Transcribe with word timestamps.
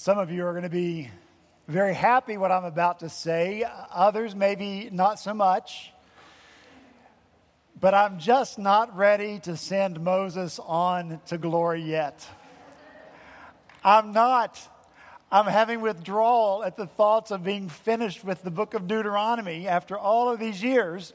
Some 0.00 0.18
of 0.18 0.30
you 0.30 0.46
are 0.46 0.52
going 0.52 0.62
to 0.62 0.68
be 0.68 1.10
very 1.66 1.92
happy 1.92 2.36
what 2.36 2.52
I'm 2.52 2.64
about 2.64 3.00
to 3.00 3.08
say, 3.08 3.64
others 3.90 4.32
maybe 4.32 4.90
not 4.92 5.18
so 5.18 5.34
much. 5.34 5.92
But 7.80 7.94
I'm 7.94 8.20
just 8.20 8.60
not 8.60 8.96
ready 8.96 9.40
to 9.40 9.56
send 9.56 10.00
Moses 10.00 10.60
on 10.60 11.20
to 11.26 11.36
glory 11.36 11.82
yet. 11.82 12.24
I'm 13.82 14.12
not. 14.12 14.60
I'm 15.32 15.46
having 15.46 15.80
withdrawal 15.80 16.62
at 16.62 16.76
the 16.76 16.86
thoughts 16.86 17.32
of 17.32 17.42
being 17.42 17.68
finished 17.68 18.22
with 18.22 18.40
the 18.42 18.52
book 18.52 18.74
of 18.74 18.86
Deuteronomy 18.86 19.66
after 19.66 19.98
all 19.98 20.30
of 20.30 20.38
these 20.38 20.62
years. 20.62 21.12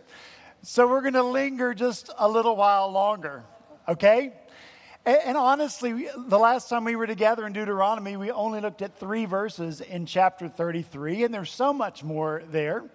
So 0.62 0.90
we're 0.90 1.00
going 1.02 1.14
to 1.14 1.24
linger 1.24 1.74
just 1.74 2.10
a 2.18 2.28
little 2.28 2.58
while 2.58 2.92
longer, 2.92 3.46
okay? 3.88 4.34
And, 5.06 5.18
and, 5.26 5.38
honestly, 5.38 6.08
the 6.16 6.40
last 6.40 6.70
time 6.70 6.86
we 6.86 6.96
were 6.96 7.08
together 7.08 7.46
in 7.46 7.52
Deuteronomy, 7.52 8.16
we 8.16 8.32
only 8.32 8.62
looked 8.62 8.82
at 8.82 8.98
three 8.98 9.26
verses 9.26 9.82
in 9.82 10.06
chapter 10.06 10.48
33, 10.48 11.26
and 11.26 11.34
there's 11.34 11.52
so 11.52 11.74
much 11.74 12.04
more 12.04 12.42
there. 12.50 12.86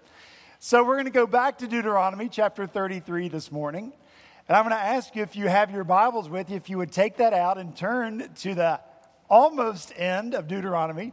So 0.58 0.84
we're 0.84 0.94
going 0.94 1.04
to 1.04 1.10
go 1.10 1.26
back 1.26 1.58
to 1.58 1.68
Deuteronomy 1.68 2.30
chapter 2.30 2.66
33 2.66 3.28
this 3.28 3.52
morning. 3.52 3.92
And 4.48 4.56
I'm 4.56 4.64
going 4.64 4.74
to 4.74 4.82
ask 4.82 5.14
you 5.14 5.22
if 5.22 5.36
you 5.36 5.48
have 5.48 5.70
your 5.70 5.84
Bibles 5.84 6.30
with 6.30 6.48
you, 6.48 6.56
if 6.56 6.70
you 6.70 6.78
would 6.78 6.92
take 6.92 7.18
that 7.18 7.34
out 7.34 7.58
and 7.58 7.76
turn 7.76 8.30
to 8.36 8.54
the 8.54 8.80
almost 9.28 9.92
end 9.94 10.32
of 10.32 10.48
Deuteronomy, 10.48 11.12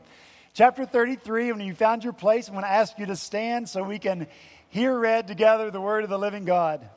chapter 0.53 0.85
33. 0.85 1.51
When 1.51 1.59
you 1.59 1.75
found 1.75 2.05
your 2.05 2.13
place, 2.13 2.47
I'm 2.47 2.53
going 2.53 2.63
to 2.63 2.71
ask 2.71 2.97
you 2.97 3.07
to 3.07 3.17
stand 3.17 3.67
so 3.67 3.83
we 3.83 3.99
can 3.99 4.27
hear 4.69 4.97
read 4.97 5.27
together 5.27 5.69
the 5.69 5.81
word 5.81 6.05
of 6.05 6.09
the 6.09 6.17
living 6.17 6.45
God. 6.45 6.89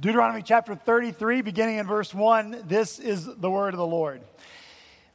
Deuteronomy 0.00 0.42
chapter 0.42 0.76
33, 0.76 1.42
beginning 1.42 1.78
in 1.78 1.86
verse 1.86 2.14
1, 2.14 2.66
this 2.68 3.00
is 3.00 3.26
the 3.26 3.50
word 3.50 3.74
of 3.74 3.78
the 3.78 3.86
Lord. 3.86 4.20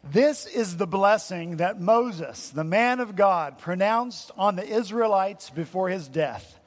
This 0.03 0.45
is 0.45 0.75
the 0.75 0.85
blessing 0.85 1.57
that 1.57 1.79
Moses, 1.79 2.49
the 2.49 2.65
man 2.65 2.99
of 2.99 3.15
God, 3.15 3.59
pronounced 3.59 4.31
on 4.37 4.57
the 4.57 4.67
Israelites 4.67 5.49
before 5.49 5.87
his 5.87 6.09
death. 6.09 6.59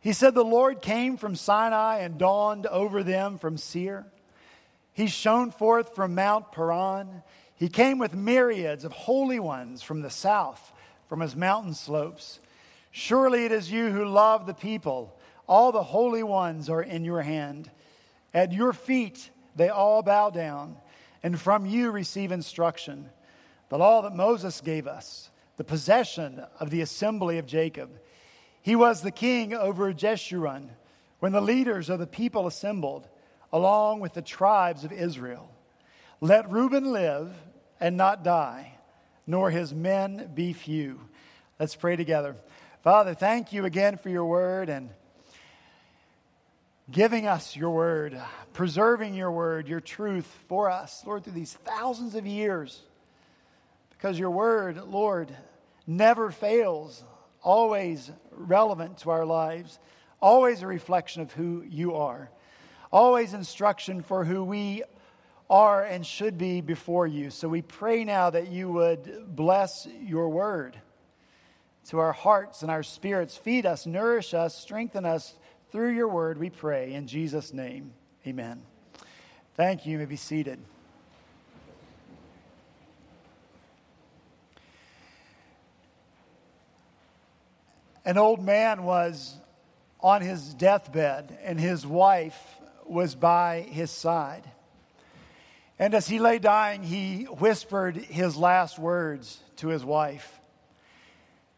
He 0.00 0.14
said, 0.14 0.34
The 0.34 0.42
Lord 0.42 0.80
came 0.80 1.18
from 1.18 1.36
Sinai 1.36 1.98
and 1.98 2.16
dawned 2.16 2.64
over 2.64 3.02
them 3.02 3.36
from 3.36 3.58
Seir. 3.58 4.06
He 4.94 5.06
shone 5.06 5.50
forth 5.50 5.94
from 5.94 6.14
Mount 6.14 6.50
Paran. 6.50 7.22
He 7.56 7.68
came 7.68 7.98
with 7.98 8.14
myriads 8.14 8.86
of 8.86 8.92
holy 8.92 9.38
ones 9.38 9.82
from 9.82 10.00
the 10.00 10.08
south, 10.08 10.72
from 11.10 11.20
his 11.20 11.36
mountain 11.36 11.74
slopes. 11.74 12.40
Surely 12.90 13.44
it 13.44 13.52
is 13.52 13.70
you 13.70 13.90
who 13.90 14.06
love 14.06 14.46
the 14.46 14.54
people 14.54 15.13
all 15.46 15.72
the 15.72 15.82
holy 15.82 16.22
ones 16.22 16.68
are 16.68 16.82
in 16.82 17.04
your 17.04 17.22
hand. 17.22 17.70
At 18.32 18.52
your 18.52 18.72
feet 18.72 19.30
they 19.56 19.68
all 19.68 20.02
bow 20.02 20.30
down, 20.30 20.76
and 21.22 21.40
from 21.40 21.66
you 21.66 21.90
receive 21.90 22.32
instruction. 22.32 23.08
The 23.68 23.78
law 23.78 24.02
that 24.02 24.14
Moses 24.14 24.60
gave 24.60 24.86
us, 24.86 25.30
the 25.56 25.64
possession 25.64 26.42
of 26.60 26.70
the 26.70 26.80
assembly 26.80 27.38
of 27.38 27.46
Jacob. 27.46 27.90
He 28.62 28.76
was 28.76 29.02
the 29.02 29.10
king 29.10 29.54
over 29.54 29.92
Jeshurun 29.92 30.68
when 31.20 31.32
the 31.32 31.40
leaders 31.40 31.90
of 31.90 31.98
the 31.98 32.06
people 32.06 32.46
assembled, 32.46 33.08
along 33.52 34.00
with 34.00 34.14
the 34.14 34.22
tribes 34.22 34.84
of 34.84 34.92
Israel. 34.92 35.50
Let 36.20 36.50
Reuben 36.50 36.92
live 36.92 37.32
and 37.80 37.96
not 37.96 38.24
die, 38.24 38.72
nor 39.26 39.50
his 39.50 39.72
men 39.74 40.30
be 40.34 40.52
few. 40.52 41.00
Let's 41.58 41.76
pray 41.76 41.96
together. 41.96 42.36
Father, 42.82 43.14
thank 43.14 43.52
you 43.52 43.64
again 43.64 43.96
for 43.96 44.08
your 44.08 44.26
word 44.26 44.68
and 44.68 44.90
giving 46.90 47.26
us 47.26 47.56
your 47.56 47.70
word, 47.70 48.20
preserving 48.52 49.14
your 49.14 49.32
word, 49.32 49.68
your 49.68 49.80
truth 49.80 50.26
for 50.48 50.70
us, 50.70 51.02
Lord, 51.06 51.24
through 51.24 51.32
these 51.32 51.52
thousands 51.52 52.14
of 52.14 52.26
years. 52.26 52.82
Because 53.90 54.18
your 54.18 54.30
word, 54.30 54.82
Lord, 54.86 55.34
never 55.86 56.30
fails, 56.30 57.02
always 57.42 58.10
relevant 58.32 58.98
to 58.98 59.10
our 59.10 59.24
lives, 59.24 59.78
always 60.20 60.62
a 60.62 60.66
reflection 60.66 61.22
of 61.22 61.32
who 61.32 61.64
you 61.66 61.94
are, 61.94 62.30
always 62.92 63.34
instruction 63.34 64.02
for 64.02 64.24
who 64.24 64.44
we 64.44 64.82
are 65.48 65.84
and 65.84 66.06
should 66.06 66.38
be 66.38 66.60
before 66.60 67.06
you. 67.06 67.30
So 67.30 67.48
we 67.48 67.62
pray 67.62 68.04
now 68.04 68.30
that 68.30 68.48
you 68.48 68.70
would 68.70 69.34
bless 69.34 69.86
your 70.00 70.28
word 70.28 70.78
to 71.88 71.98
our 71.98 72.12
hearts 72.12 72.62
and 72.62 72.70
our 72.70 72.82
spirits, 72.82 73.36
feed 73.36 73.66
us, 73.66 73.86
nourish 73.86 74.32
us, 74.32 74.56
strengthen 74.56 75.04
us 75.04 75.34
through 75.74 75.90
your 75.90 76.06
word, 76.06 76.38
we 76.38 76.50
pray. 76.50 76.92
In 76.92 77.08
Jesus' 77.08 77.52
name, 77.52 77.94
amen. 78.24 78.62
Thank 79.56 79.84
you. 79.84 79.90
You 79.90 79.98
may 79.98 80.04
be 80.04 80.14
seated. 80.14 80.60
An 88.04 88.18
old 88.18 88.40
man 88.40 88.84
was 88.84 89.34
on 89.98 90.22
his 90.22 90.54
deathbed, 90.54 91.36
and 91.42 91.58
his 91.58 91.84
wife 91.84 92.38
was 92.86 93.16
by 93.16 93.62
his 93.68 93.90
side. 93.90 94.48
And 95.76 95.92
as 95.94 96.06
he 96.06 96.20
lay 96.20 96.38
dying, 96.38 96.84
he 96.84 97.24
whispered 97.24 97.96
his 97.96 98.36
last 98.36 98.78
words 98.78 99.40
to 99.56 99.66
his 99.70 99.84
wife. 99.84 100.40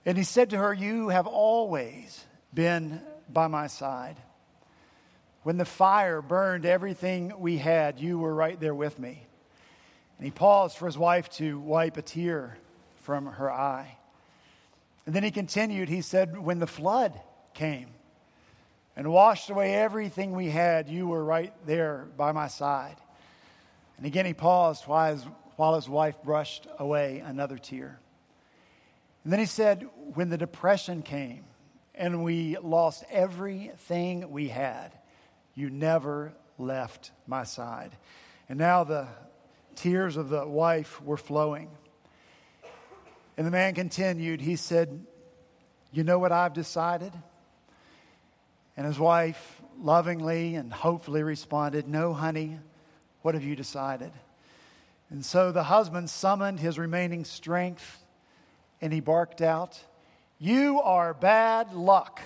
And 0.07 0.17
he 0.17 0.25
said 0.25 0.49
to 0.51 0.57
her, 0.57 0.73
You 0.73 1.11
have 1.11 1.27
always 1.27 2.25
been 2.55 3.03
by 3.33 3.47
my 3.47 3.67
side. 3.67 4.17
When 5.43 5.59
the 5.59 5.65
fire 5.65 6.23
burned 6.23 6.67
everything 6.67 7.33
we 7.39 7.59
had, 7.59 8.01
you 8.01 8.19
were 8.19 8.35
right 8.35 8.59
there 8.59 8.75
with 8.75 8.99
me. 8.99 9.27
And 10.19 10.25
he 10.25 10.31
paused 10.31 10.77
for 10.77 10.87
his 10.87 10.99
wife 10.99 11.29
to 11.35 11.61
wipe 11.61 11.97
a 11.97 12.03
tear 12.03 12.59
from 13.03 13.27
her 13.27 13.51
eye. 13.51 13.97
And 15.05 15.15
then 15.15 15.23
he 15.23 15.31
continued, 15.31 15.89
he 15.89 16.03
said, 16.03 16.37
When 16.37 16.59
the 16.59 16.67
flood 16.67 17.21
came 17.55 17.89
and 18.97 19.13
washed 19.13 19.51
away 19.51 19.75
everything 19.75 20.33
we 20.33 20.51
had, 20.51 20.89
you 20.89 21.07
were 21.07 21.25
right 21.25 21.53
there 21.65 22.09
by 22.17 22.33
my 22.33 22.49
side. 22.49 22.97
And 23.99 24.07
again 24.07 24.27
he 24.27 24.35
paused 24.35 24.85
while 24.85 25.15
his, 25.15 25.25
while 25.57 25.77
his 25.77 25.89
wife 25.89 26.17
brushed 26.25 26.67
away 26.79 27.23
another 27.25 27.57
tear. 27.57 28.01
And 29.23 29.33
then 29.33 29.41
he 29.41 29.47
said, 29.47 29.89
When 30.15 30.29
the 30.29 30.39
depression 30.39 31.03
came 31.03 31.45
and 31.97 32.23
we 32.23 32.59
lost 32.59 33.05
everything 33.11 34.31
we 34.31 34.49
had, 34.49 34.93
you 35.55 35.71
never 35.71 36.35
left 36.59 37.11
my 37.27 37.45
side. 37.45 37.93
And 38.49 38.59
now 38.59 38.85
the 38.85 39.09
tears 39.75 40.17
of 40.17 40.29
the 40.29 40.47
wife 40.47 41.03
were 41.03 41.17
flowing. 41.17 41.71
And 43.37 43.47
the 43.47 43.51
man 43.51 43.75
continued, 43.75 44.41
he 44.41 44.57
said, 44.57 45.07
You 45.93 46.05
know 46.05 46.19
what 46.19 46.33
I've 46.33 46.53
decided? 46.53 47.13
And 48.77 48.87
his 48.87 48.99
wife 48.99 49.63
lovingly 49.81 50.55
and 50.55 50.73
hopefully 50.73 51.23
responded, 51.23 51.89
No, 51.89 52.13
honey, 52.13 52.59
what 53.23 53.35
have 53.35 53.45
you 53.45 53.57
decided? 53.57 54.13
And 55.11 55.25
so 55.25 55.53
the 55.53 55.63
husband 55.63 56.11
summoned 56.11 56.61
his 56.61 56.79
remaining 56.79 57.25
strength 57.25 58.05
and 58.81 58.93
he 58.93 59.01
barked 59.01 59.41
out, 59.41 59.79
you 60.39 60.81
are 60.81 61.15
bad 61.15 61.73
luck. 61.73 62.21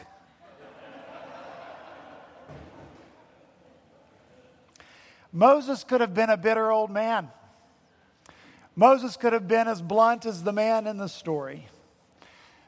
Moses 5.32 5.84
could 5.84 6.00
have 6.00 6.12
been 6.12 6.30
a 6.30 6.36
bitter 6.36 6.70
old 6.72 6.90
man. 6.90 7.30
Moses 8.74 9.16
could 9.16 9.32
have 9.32 9.46
been 9.46 9.68
as 9.68 9.82
blunt 9.82 10.26
as 10.26 10.42
the 10.42 10.52
man 10.52 10.86
in 10.86 10.96
the 10.96 11.08
story. 11.08 11.68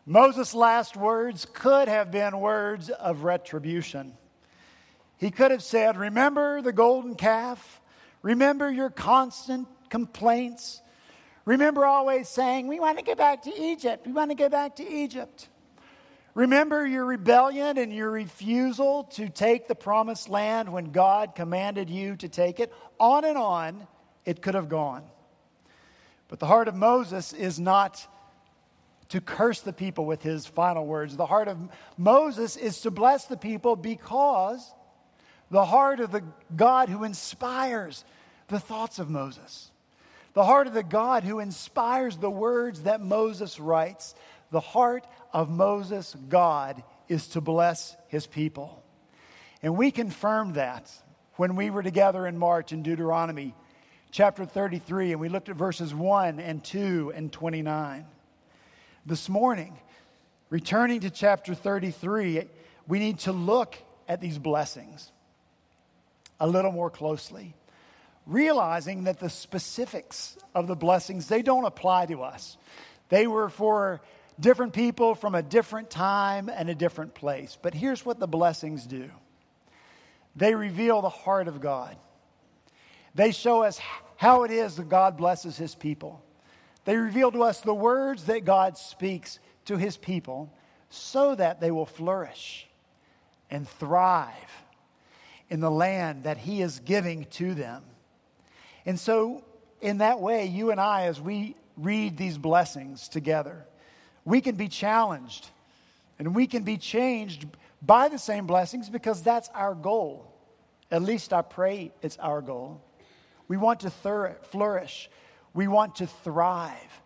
Moses' 0.04 0.54
last 0.54 0.96
words 0.96 1.46
could 1.52 1.88
have 1.88 2.10
been 2.10 2.38
words 2.40 2.90
of 2.90 3.22
retribution. 3.22 4.14
He 5.16 5.30
could 5.30 5.52
have 5.52 5.62
said, 5.62 5.96
Remember 5.96 6.60
the 6.60 6.72
golden 6.72 7.14
calf? 7.14 7.80
Remember 8.22 8.70
your 8.70 8.90
constant 8.90 9.68
complaints? 9.88 10.81
Remember 11.44 11.84
always 11.84 12.28
saying, 12.28 12.68
We 12.68 12.80
want 12.80 12.98
to 12.98 13.04
go 13.04 13.14
back 13.14 13.42
to 13.42 13.54
Egypt. 13.54 14.06
We 14.06 14.12
want 14.12 14.30
to 14.30 14.36
go 14.36 14.48
back 14.48 14.76
to 14.76 14.88
Egypt. 14.88 15.48
Remember 16.34 16.86
your 16.86 17.04
rebellion 17.04 17.76
and 17.76 17.92
your 17.92 18.10
refusal 18.10 19.04
to 19.04 19.28
take 19.28 19.68
the 19.68 19.74
promised 19.74 20.30
land 20.30 20.72
when 20.72 20.90
God 20.90 21.34
commanded 21.34 21.90
you 21.90 22.16
to 22.16 22.28
take 22.28 22.58
it. 22.58 22.72
On 22.98 23.24
and 23.24 23.36
on, 23.36 23.86
it 24.24 24.40
could 24.40 24.54
have 24.54 24.70
gone. 24.70 25.04
But 26.28 26.38
the 26.38 26.46
heart 26.46 26.68
of 26.68 26.74
Moses 26.74 27.34
is 27.34 27.60
not 27.60 28.06
to 29.10 29.20
curse 29.20 29.60
the 29.60 29.74
people 29.74 30.06
with 30.06 30.22
his 30.22 30.46
final 30.46 30.86
words. 30.86 31.18
The 31.18 31.26
heart 31.26 31.48
of 31.48 31.58
Moses 31.98 32.56
is 32.56 32.80
to 32.80 32.90
bless 32.90 33.26
the 33.26 33.36
people 33.36 33.76
because 33.76 34.72
the 35.50 35.66
heart 35.66 36.00
of 36.00 36.12
the 36.12 36.22
God 36.56 36.88
who 36.88 37.04
inspires 37.04 38.06
the 38.48 38.58
thoughts 38.58 38.98
of 38.98 39.10
Moses 39.10 39.71
the 40.34 40.44
heart 40.44 40.66
of 40.66 40.74
the 40.74 40.82
God 40.82 41.24
who 41.24 41.40
inspires 41.40 42.16
the 42.16 42.30
words 42.30 42.82
that 42.82 43.00
Moses 43.00 43.60
writes. 43.60 44.14
The 44.50 44.60
heart 44.60 45.06
of 45.32 45.50
Moses, 45.50 46.16
God, 46.28 46.82
is 47.08 47.28
to 47.28 47.40
bless 47.40 47.96
his 48.08 48.26
people. 48.26 48.82
And 49.62 49.76
we 49.76 49.90
confirmed 49.90 50.54
that 50.54 50.90
when 51.36 51.56
we 51.56 51.70
were 51.70 51.82
together 51.82 52.26
in 52.26 52.38
March 52.38 52.72
in 52.72 52.82
Deuteronomy 52.82 53.54
chapter 54.10 54.44
33, 54.44 55.12
and 55.12 55.20
we 55.20 55.28
looked 55.28 55.48
at 55.48 55.56
verses 55.56 55.94
1 55.94 56.40
and 56.40 56.62
2 56.62 57.12
and 57.14 57.32
29. 57.32 58.06
This 59.06 59.28
morning, 59.28 59.76
returning 60.50 61.00
to 61.00 61.10
chapter 61.10 61.54
33, 61.54 62.44
we 62.86 62.98
need 62.98 63.20
to 63.20 63.32
look 63.32 63.76
at 64.08 64.20
these 64.20 64.38
blessings 64.38 65.10
a 66.38 66.46
little 66.46 66.72
more 66.72 66.90
closely, 66.90 67.54
realizing 68.26 69.04
that 69.04 69.18
the 69.18 69.30
specifics 69.30 70.36
of 70.54 70.66
the 70.66 70.76
blessings, 70.76 71.28
they 71.28 71.42
don't 71.42 71.64
apply 71.64 72.06
to 72.06 72.22
us. 72.22 72.56
They 73.08 73.26
were 73.26 73.48
for 73.48 74.00
different 74.38 74.72
people 74.72 75.14
from 75.14 75.34
a 75.34 75.42
different 75.42 75.90
time 75.90 76.48
and 76.48 76.70
a 76.70 76.74
different 76.74 77.14
place. 77.14 77.58
But 77.60 77.74
here's 77.74 78.04
what 78.04 78.18
the 78.18 78.28
blessings 78.28 78.86
do 78.86 79.10
they 80.34 80.54
reveal 80.54 81.02
the 81.02 81.08
heart 81.08 81.48
of 81.48 81.60
God. 81.60 81.96
They 83.14 83.32
show 83.32 83.62
us 83.62 83.78
how 84.16 84.44
it 84.44 84.50
is 84.50 84.76
that 84.76 84.88
God 84.88 85.16
blesses 85.16 85.56
his 85.56 85.74
people. 85.74 86.22
They 86.84 86.96
reveal 86.96 87.30
to 87.32 87.42
us 87.42 87.60
the 87.60 87.74
words 87.74 88.24
that 88.24 88.44
God 88.44 88.78
speaks 88.78 89.38
to 89.66 89.76
his 89.76 89.96
people 89.96 90.50
so 90.88 91.34
that 91.34 91.60
they 91.60 91.70
will 91.70 91.86
flourish 91.86 92.66
and 93.50 93.68
thrive 93.68 94.32
in 95.50 95.60
the 95.60 95.70
land 95.70 96.24
that 96.24 96.38
he 96.38 96.62
is 96.62 96.80
giving 96.80 97.24
to 97.26 97.54
them. 97.54 97.82
And 98.86 98.98
so, 98.98 99.44
in 99.80 99.98
that 99.98 100.20
way, 100.20 100.46
you 100.46 100.70
and 100.70 100.80
I, 100.80 101.06
as 101.06 101.20
we 101.20 101.56
read 101.76 102.16
these 102.16 102.38
blessings 102.38 103.08
together, 103.08 103.64
we 104.24 104.40
can 104.40 104.54
be 104.54 104.68
challenged 104.68 105.48
and 106.18 106.34
we 106.34 106.46
can 106.46 106.62
be 106.62 106.76
changed 106.76 107.46
by 107.80 108.08
the 108.08 108.18
same 108.18 108.46
blessings 108.46 108.88
because 108.88 109.22
that's 109.22 109.48
our 109.54 109.74
goal. 109.74 110.32
At 110.90 111.02
least 111.02 111.32
I 111.32 111.42
pray 111.42 111.92
it's 112.02 112.18
our 112.18 112.40
goal. 112.40 112.80
We 113.48 113.56
want 113.56 113.80
to 113.80 113.90
flourish, 113.90 115.10
we 115.52 115.68
want 115.68 115.96
to 115.96 116.06
thrive, 116.06 117.02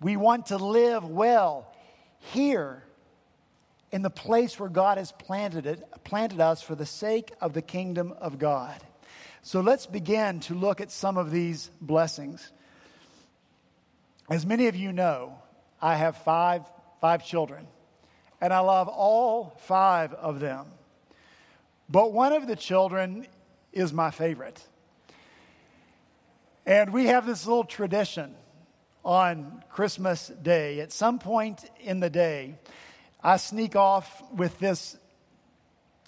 we 0.00 0.16
want 0.16 0.46
to 0.46 0.58
live 0.58 1.04
well 1.04 1.72
here 2.18 2.84
in 3.90 4.02
the 4.02 4.10
place 4.10 4.60
where 4.60 4.68
God 4.68 4.98
has 4.98 5.12
planted 5.12 5.66
it, 5.66 5.82
planted 6.04 6.40
us 6.40 6.60
for 6.60 6.74
the 6.74 6.86
sake 6.86 7.32
of 7.40 7.54
the 7.54 7.62
kingdom 7.62 8.12
of 8.20 8.38
God. 8.38 8.76
So 9.42 9.60
let's 9.60 9.86
begin 9.86 10.40
to 10.40 10.54
look 10.54 10.80
at 10.80 10.90
some 10.90 11.16
of 11.16 11.30
these 11.30 11.70
blessings. 11.80 12.52
As 14.28 14.44
many 14.44 14.66
of 14.66 14.76
you 14.76 14.92
know, 14.92 15.38
I 15.80 15.94
have 15.94 16.18
five, 16.18 16.62
five 17.00 17.24
children, 17.24 17.66
and 18.40 18.52
I 18.52 18.58
love 18.58 18.88
all 18.88 19.56
five 19.66 20.12
of 20.12 20.40
them. 20.40 20.66
But 21.88 22.12
one 22.12 22.32
of 22.32 22.46
the 22.46 22.56
children 22.56 23.26
is 23.72 23.92
my 23.92 24.10
favorite. 24.10 24.62
And 26.66 26.92
we 26.92 27.06
have 27.06 27.24
this 27.24 27.46
little 27.46 27.64
tradition 27.64 28.34
on 29.04 29.64
Christmas 29.70 30.28
Day. 30.28 30.80
At 30.80 30.92
some 30.92 31.18
point 31.18 31.64
in 31.80 32.00
the 32.00 32.10
day, 32.10 32.58
I 33.22 33.38
sneak 33.38 33.74
off 33.74 34.22
with 34.32 34.58
this 34.58 34.96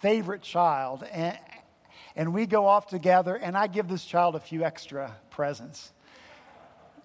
favorite 0.01 0.43
child, 0.43 1.05
and, 1.11 1.39
and 2.17 2.35
we 2.35 2.47
go 2.47 2.67
off 2.67 2.87
together, 2.89 3.35
and 3.35 3.57
I 3.57 3.67
give 3.67 3.89
this 3.89 4.05
child 4.05 4.35
a 4.35 4.41
few 4.41 4.65
extra 4.65 5.17
presents. 5.31 5.93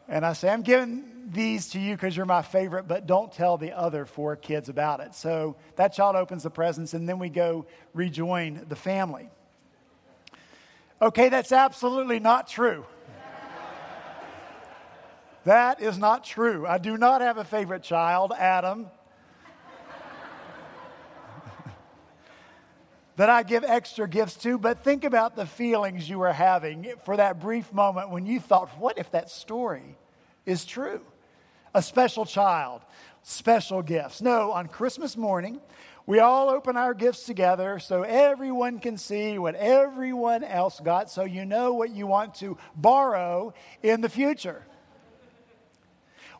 And 0.07 0.25
I 0.25 0.34
say, 0.34 0.50
I'm 0.50 0.62
giving 0.62 1.30
these 1.31 1.69
to 1.69 1.80
you 1.80 1.96
because 1.96 2.16
you're 2.16 2.25
my 2.25 2.44
favorite, 2.44 2.88
but 2.88 3.07
don't 3.07 3.31
tell 3.31 3.57
the 3.57 3.72
other 3.72 4.06
four 4.06 4.36
kids 4.36 4.69
about 4.69 5.00
it. 5.00 5.16
So 5.16 5.56
that 5.78 5.94
child 5.94 6.16
opens 6.16 6.44
the 6.44 6.52
presents, 6.52 6.94
and 6.94 7.10
then 7.10 7.18
we 7.18 7.30
go 7.30 7.66
rejoin 7.94 8.66
the 8.69 8.75
family. 8.75 9.30
Okay, 11.02 11.30
that's 11.30 11.52
absolutely 11.52 12.19
not 12.19 12.48
true. 12.48 12.86
that 15.46 15.81
is 15.81 15.98
not 15.98 16.24
true. 16.24 16.66
I 16.68 16.78
do 16.78 16.98
not 16.98 17.22
have 17.22 17.38
a 17.38 17.44
favorite 17.44 17.84
child, 17.84 18.31
Adam. 18.38 18.88
That 23.15 23.29
I 23.29 23.44
give 23.44 23.63
extra 23.63 24.07
gifts 24.07 24.35
to, 24.38 24.57
but 24.57 24.83
think 24.83 25.03
about 25.03 25.35
the 25.35 25.45
feelings 25.45 26.09
you 26.09 26.19
were 26.19 26.33
having 26.33 26.94
for 27.06 27.17
that 27.17 27.39
brief 27.39 27.71
moment 27.71 28.09
when 28.09 28.25
you 28.25 28.39
thought, 28.39 28.69
what 28.77 28.97
if 28.97 29.12
that 29.12 29.29
story 29.29 29.97
is 30.45 30.65
true? 30.65 31.01
A 31.73 31.81
special 31.81 32.25
child, 32.25 32.81
special 33.23 33.81
gifts. 33.81 34.21
No, 34.21 34.51
on 34.51 34.67
Christmas 34.67 35.15
morning, 35.15 35.62
we 36.06 36.19
all 36.19 36.50
open 36.50 36.77
our 36.77 36.94
gifts 36.94 37.23
together 37.23 37.79
so 37.79 38.03
everyone 38.03 38.79
can 38.79 38.97
see 38.97 39.39
what 39.39 39.56
everyone 39.56 40.44
else 40.44 40.79
got, 40.79 41.09
so 41.09 41.23
you 41.23 41.45
know 41.45 41.73
what 41.73 41.91
you 41.91 42.07
want 42.07 42.35
to 42.35 42.57
borrow 42.75 43.53
in 43.81 44.01
the 44.01 44.09
future. 44.09 44.65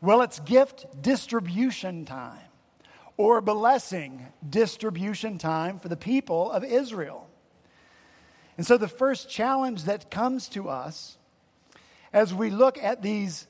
Well, 0.02 0.22
it's 0.22 0.40
gift 0.40 1.02
distribution 1.02 2.06
time 2.06 2.40
or 3.18 3.42
blessing 3.42 4.26
distribution 4.48 5.38
time 5.38 5.80
for 5.80 5.88
the 5.88 5.98
people 5.98 6.52
of 6.52 6.64
Israel. 6.64 7.30
And 8.58 8.66
so, 8.66 8.78
the 8.78 8.88
first 8.88 9.30
challenge 9.30 9.84
that 9.84 10.10
comes 10.10 10.48
to 10.50 10.70
us 10.70 11.18
as 12.14 12.34
we 12.34 12.50
look 12.50 12.82
at 12.82 13.02
these 13.02 13.48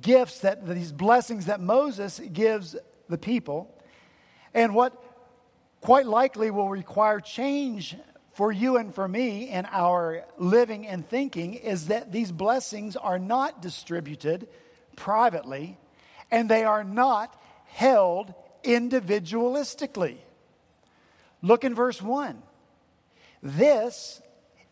gifts, 0.00 0.40
that 0.40 0.66
these 0.66 0.92
blessings 0.92 1.46
that 1.46 1.60
Moses 1.60 2.20
gives 2.32 2.76
the 3.08 3.18
people, 3.18 3.72
and 4.52 4.74
what 4.74 4.92
quite 5.80 6.06
likely 6.06 6.50
will 6.50 6.68
require 6.68 7.20
change 7.20 7.96
for 8.32 8.50
you 8.50 8.76
and 8.76 8.94
for 8.94 9.06
me 9.06 9.48
in 9.48 9.66
our 9.70 10.24
living 10.38 10.86
and 10.86 11.08
thinking, 11.08 11.54
is 11.54 11.88
that 11.88 12.10
these 12.10 12.32
blessings 12.32 12.96
are 12.96 13.18
not 13.18 13.62
distributed 13.62 14.48
privately 14.96 15.78
and 16.30 16.48
they 16.48 16.64
are 16.64 16.84
not 16.84 17.40
held 17.66 18.34
individualistically. 18.64 20.16
Look 21.42 21.64
in 21.64 21.74
verse 21.74 22.00
1. 22.00 22.42
This 23.42 24.20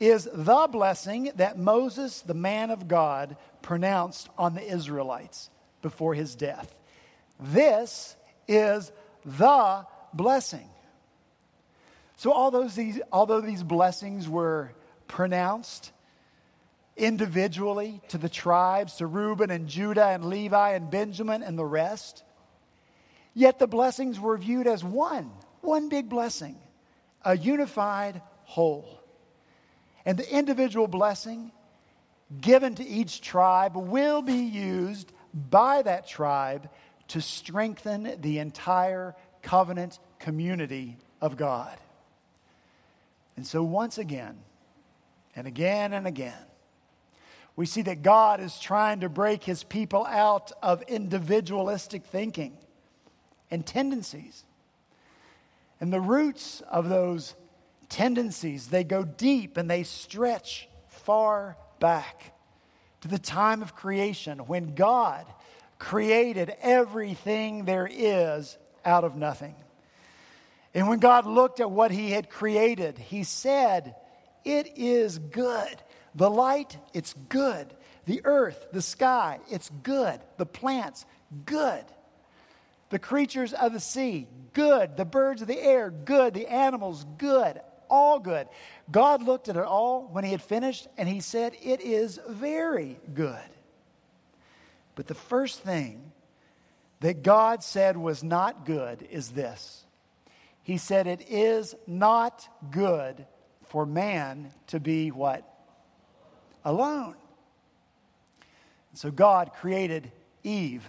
is 0.01 0.29
the 0.33 0.69
blessing 0.71 1.33
that 1.37 1.59
Moses, 1.59 2.21
the 2.21 2.35
man 2.35 2.71
of 2.71 2.87
God, 2.87 3.37
pronounced 3.63 4.29
on 4.39 4.55
the 4.55 4.63
Israelites 4.63 5.51
before 5.83 6.15
his 6.15 6.35
death. 6.35 6.75
This 7.41 8.17
is 8.47 8.93
the 9.25 9.87
blessing. 10.13 10.69
So, 12.17 12.33
although 12.33 12.67
these, 12.69 13.01
although 13.13 13.41
these 13.41 13.63
blessings 13.63 14.29
were 14.29 14.73
pronounced 15.07 15.93
individually 16.97 18.01
to 18.09 18.19
the 18.19 18.29
tribes, 18.29 18.97
to 18.97 19.07
Reuben 19.07 19.51
and 19.51 19.69
Judah 19.69 20.07
and 20.07 20.25
Levi 20.25 20.73
and 20.73 20.91
Benjamin 20.91 21.43
and 21.43 21.57
the 21.59 21.65
rest, 21.65 22.25
Yet 23.39 23.61
the 23.61 23.69
blessings 23.69 24.19
were 24.19 24.37
viewed 24.37 24.67
as 24.67 24.83
one, 24.83 25.31
one 25.61 25.89
big 25.89 26.09
blessing, 26.09 26.57
a 27.25 27.39
unified 27.39 28.21
whole. 28.43 29.01
And 30.05 30.19
the 30.19 30.29
individual 30.29 30.89
blessing 30.89 31.53
given 32.41 32.75
to 32.75 32.85
each 32.85 33.21
tribe 33.21 33.77
will 33.77 34.23
be 34.23 34.39
used 34.39 35.13
by 35.33 35.83
that 35.83 36.09
tribe 36.09 36.69
to 37.09 37.21
strengthen 37.21 38.21
the 38.21 38.41
entire 38.41 39.15
covenant 39.41 40.01
community 40.19 40.97
of 41.21 41.37
God. 41.37 41.79
And 43.37 43.47
so, 43.47 43.63
once 43.63 43.99
again, 43.99 44.37
and 45.37 45.47
again 45.47 45.93
and 45.93 46.09
again, 46.09 46.45
we 47.55 47.67
see 47.67 47.83
that 47.83 48.03
God 48.03 48.41
is 48.41 48.59
trying 48.59 48.99
to 49.03 49.09
break 49.09 49.45
his 49.45 49.63
people 49.63 50.05
out 50.07 50.51
of 50.61 50.83
individualistic 50.89 52.05
thinking 52.05 52.59
and 53.51 53.67
tendencies. 53.67 54.45
And 55.81 55.93
the 55.93 56.01
roots 56.01 56.63
of 56.69 56.89
those 56.89 57.35
tendencies, 57.89 58.69
they 58.69 58.85
go 58.85 59.05
deep 59.05 59.57
and 59.57 59.71
they 59.71 59.83
stretch 59.83 60.69
far 60.89 61.57
back 61.79 62.35
to 63.01 63.09
the 63.09 63.19
time 63.19 63.63
of 63.63 63.75
creation 63.75 64.41
when 64.41 64.75
God 64.75 65.27
created 65.79 66.55
everything 66.61 67.65
there 67.65 67.89
is 67.91 68.59
out 68.85 69.05
of 69.05 69.17
nothing. 69.17 69.55
And 70.75 70.89
when 70.89 70.99
God 70.99 71.27
looked 71.27 71.61
at 71.61 71.71
what 71.71 71.91
he 71.91 72.11
had 72.11 72.29
created, 72.29 72.99
he 72.99 73.25
said, 73.25 73.95
It 74.45 74.73
is 74.77 75.19
good. 75.19 75.83
The 76.15 76.31
light, 76.31 76.77
it's 76.93 77.15
good. 77.29 77.73
The 78.07 78.23
earth, 78.25 78.67
the 78.73 78.83
sky, 78.83 79.39
it's 79.51 79.71
good. 79.83 80.21
The 80.37 80.47
plants, 80.47 81.07
good. 81.47 81.85
The 82.91 82.99
creatures 82.99 83.53
of 83.53 83.73
the 83.73 83.81
sea, 83.81 84.29
good. 84.53 84.97
The 84.97 85.05
birds 85.05 85.43
of 85.43 85.49
the 85.49 85.61
air, 85.61 85.91
good. 85.91 86.35
The 86.35 86.47
animals, 86.47 87.05
good. 87.19 87.61
All 87.91 88.19
good. 88.19 88.49
God 88.91 89.23
looked 89.23 89.49
at 89.49 89.57
it 89.57 89.65
all 89.65 90.09
when 90.11 90.25
he 90.25 90.31
had 90.31 90.43
finished 90.43 90.89
and 90.97 91.09
he 91.09 91.21
said, 91.21 91.55
It 91.63 91.81
is 91.81 92.19
very 92.29 92.99
good. 93.15 93.39
But 94.95 95.07
the 95.07 95.15
first 95.15 95.61
thing 95.61 96.13
that 97.01 97.23
God 97.23 97.63
said 97.63 97.97
was 97.97 98.25
not 98.25 98.65
good 98.65 99.07
is 99.11 99.31
this 99.31 99.85
He 100.63 100.77
said, 100.79 101.07
It 101.07 101.29
is 101.29 101.75
not 101.87 102.49
good 102.71 103.27
for 103.65 103.87
man 103.87 104.51
to 104.69 104.81
be 104.81 105.11
what? 105.11 105.45
Alone. 106.65 107.15
So 108.95 109.11
God 109.11 109.53
created 109.55 110.11
Eve 110.43 110.83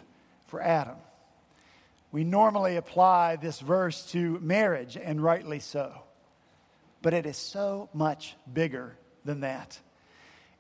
for 0.48 0.62
Adam. 0.62 0.96
We 2.12 2.24
normally 2.24 2.76
apply 2.76 3.36
this 3.36 3.60
verse 3.60 4.06
to 4.12 4.40
marriage, 4.40 4.98
and 4.98 5.22
rightly 5.22 5.60
so. 5.60 5.94
But 7.02 7.14
it 7.14 7.26
is 7.26 7.38
so 7.38 7.90
much 7.94 8.36
bigger 8.52 8.98
than 9.24 9.42
that. 9.42 9.80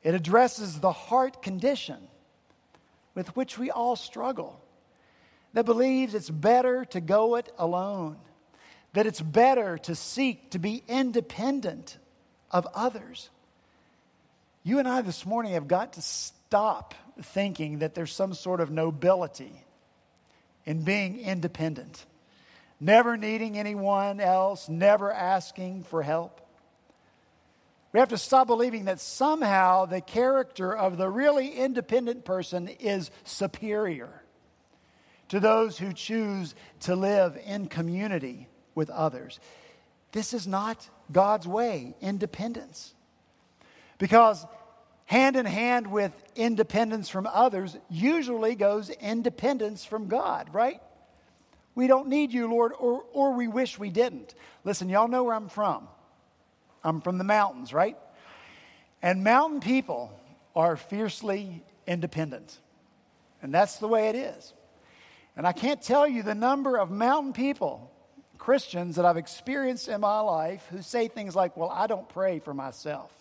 It 0.03 0.13
addresses 0.13 0.79
the 0.79 0.91
heart 0.91 1.41
condition 1.41 1.97
with 3.15 3.35
which 3.35 3.57
we 3.57 3.71
all 3.71 3.95
struggle 3.95 4.61
that 5.53 5.65
believes 5.65 6.13
it's 6.13 6.29
better 6.29 6.85
to 6.85 7.01
go 7.01 7.35
it 7.35 7.51
alone, 7.57 8.17
that 8.93 9.07
it's 9.07 9.21
better 9.21 9.77
to 9.79 9.95
seek 9.95 10.51
to 10.51 10.59
be 10.59 10.83
independent 10.87 11.97
of 12.51 12.67
others. 12.75 13.29
You 14.63 14.77
and 14.79 14.87
I 14.87 15.01
this 15.01 15.25
morning 15.25 15.53
have 15.53 15.67
got 15.67 15.93
to 15.93 16.01
stop 16.01 16.93
thinking 17.21 17.79
that 17.79 17.95
there's 17.95 18.13
some 18.13 18.35
sort 18.35 18.61
of 18.61 18.69
nobility 18.69 19.65
in 20.65 20.83
being 20.83 21.19
independent, 21.19 22.05
never 22.79 23.17
needing 23.17 23.57
anyone 23.57 24.19
else, 24.19 24.69
never 24.69 25.11
asking 25.11 25.83
for 25.83 26.03
help. 26.03 26.41
We 27.91 27.99
have 27.99 28.09
to 28.09 28.17
stop 28.17 28.47
believing 28.47 28.85
that 28.85 28.99
somehow 28.99 29.85
the 29.85 30.01
character 30.01 30.75
of 30.75 30.97
the 30.97 31.09
really 31.09 31.49
independent 31.49 32.23
person 32.23 32.67
is 32.67 33.09
superior 33.23 34.23
to 35.29 35.39
those 35.39 35.77
who 35.77 35.93
choose 35.93 36.53
to 36.81 36.95
live 36.95 37.37
in 37.45 37.67
community 37.67 38.47
with 38.75 38.89
others. 38.89 39.39
This 40.11 40.33
is 40.33 40.47
not 40.47 40.87
God's 41.11 41.47
way, 41.47 41.95
independence. 42.01 42.93
Because 43.97 44.45
hand 45.09 45.35
in 45.35 45.47
hand 45.47 45.87
with 45.87 46.13
independence 46.35 47.09
from 47.09 47.25
others 47.25 47.75
usually 47.89 48.53
goes 48.53 48.91
independence 48.91 49.83
from 49.83 50.07
God, 50.07 50.53
right? 50.53 50.79
We 51.73 51.87
don't 51.87 52.09
need 52.09 52.31
you, 52.31 52.47
Lord, 52.47 52.73
or, 52.77 53.03
or 53.11 53.33
we 53.33 53.47
wish 53.47 53.79
we 53.79 53.89
didn't. 53.89 54.35
Listen, 54.63 54.87
y'all 54.87 55.07
know 55.07 55.23
where 55.23 55.33
I'm 55.33 55.49
from. 55.49 55.87
I'm 56.83 57.01
from 57.01 57.17
the 57.17 57.23
mountains, 57.23 57.73
right? 57.73 57.97
And 59.01 59.23
mountain 59.23 59.61
people 59.61 60.13
are 60.55 60.77
fiercely 60.77 61.63
independent. 61.87 62.59
And 63.41 63.51
that's 63.51 63.77
the 63.77 63.87
way 63.87 64.09
it 64.09 64.15
is. 64.15 64.53
And 65.35 65.47
I 65.47 65.53
can't 65.53 65.81
tell 65.81 66.07
you 66.07 66.21
the 66.21 66.35
number 66.35 66.77
of 66.77 66.91
mountain 66.91 67.33
people, 67.33 67.91
Christians, 68.37 68.97
that 68.97 69.05
I've 69.05 69.17
experienced 69.17 69.87
in 69.87 70.01
my 70.01 70.19
life 70.19 70.67
who 70.69 70.83
say 70.83 71.07
things 71.07 71.35
like, 71.35 71.57
Well, 71.57 71.71
I 71.71 71.87
don't 71.87 72.07
pray 72.09 72.37
for 72.37 72.53
myself. 72.53 73.11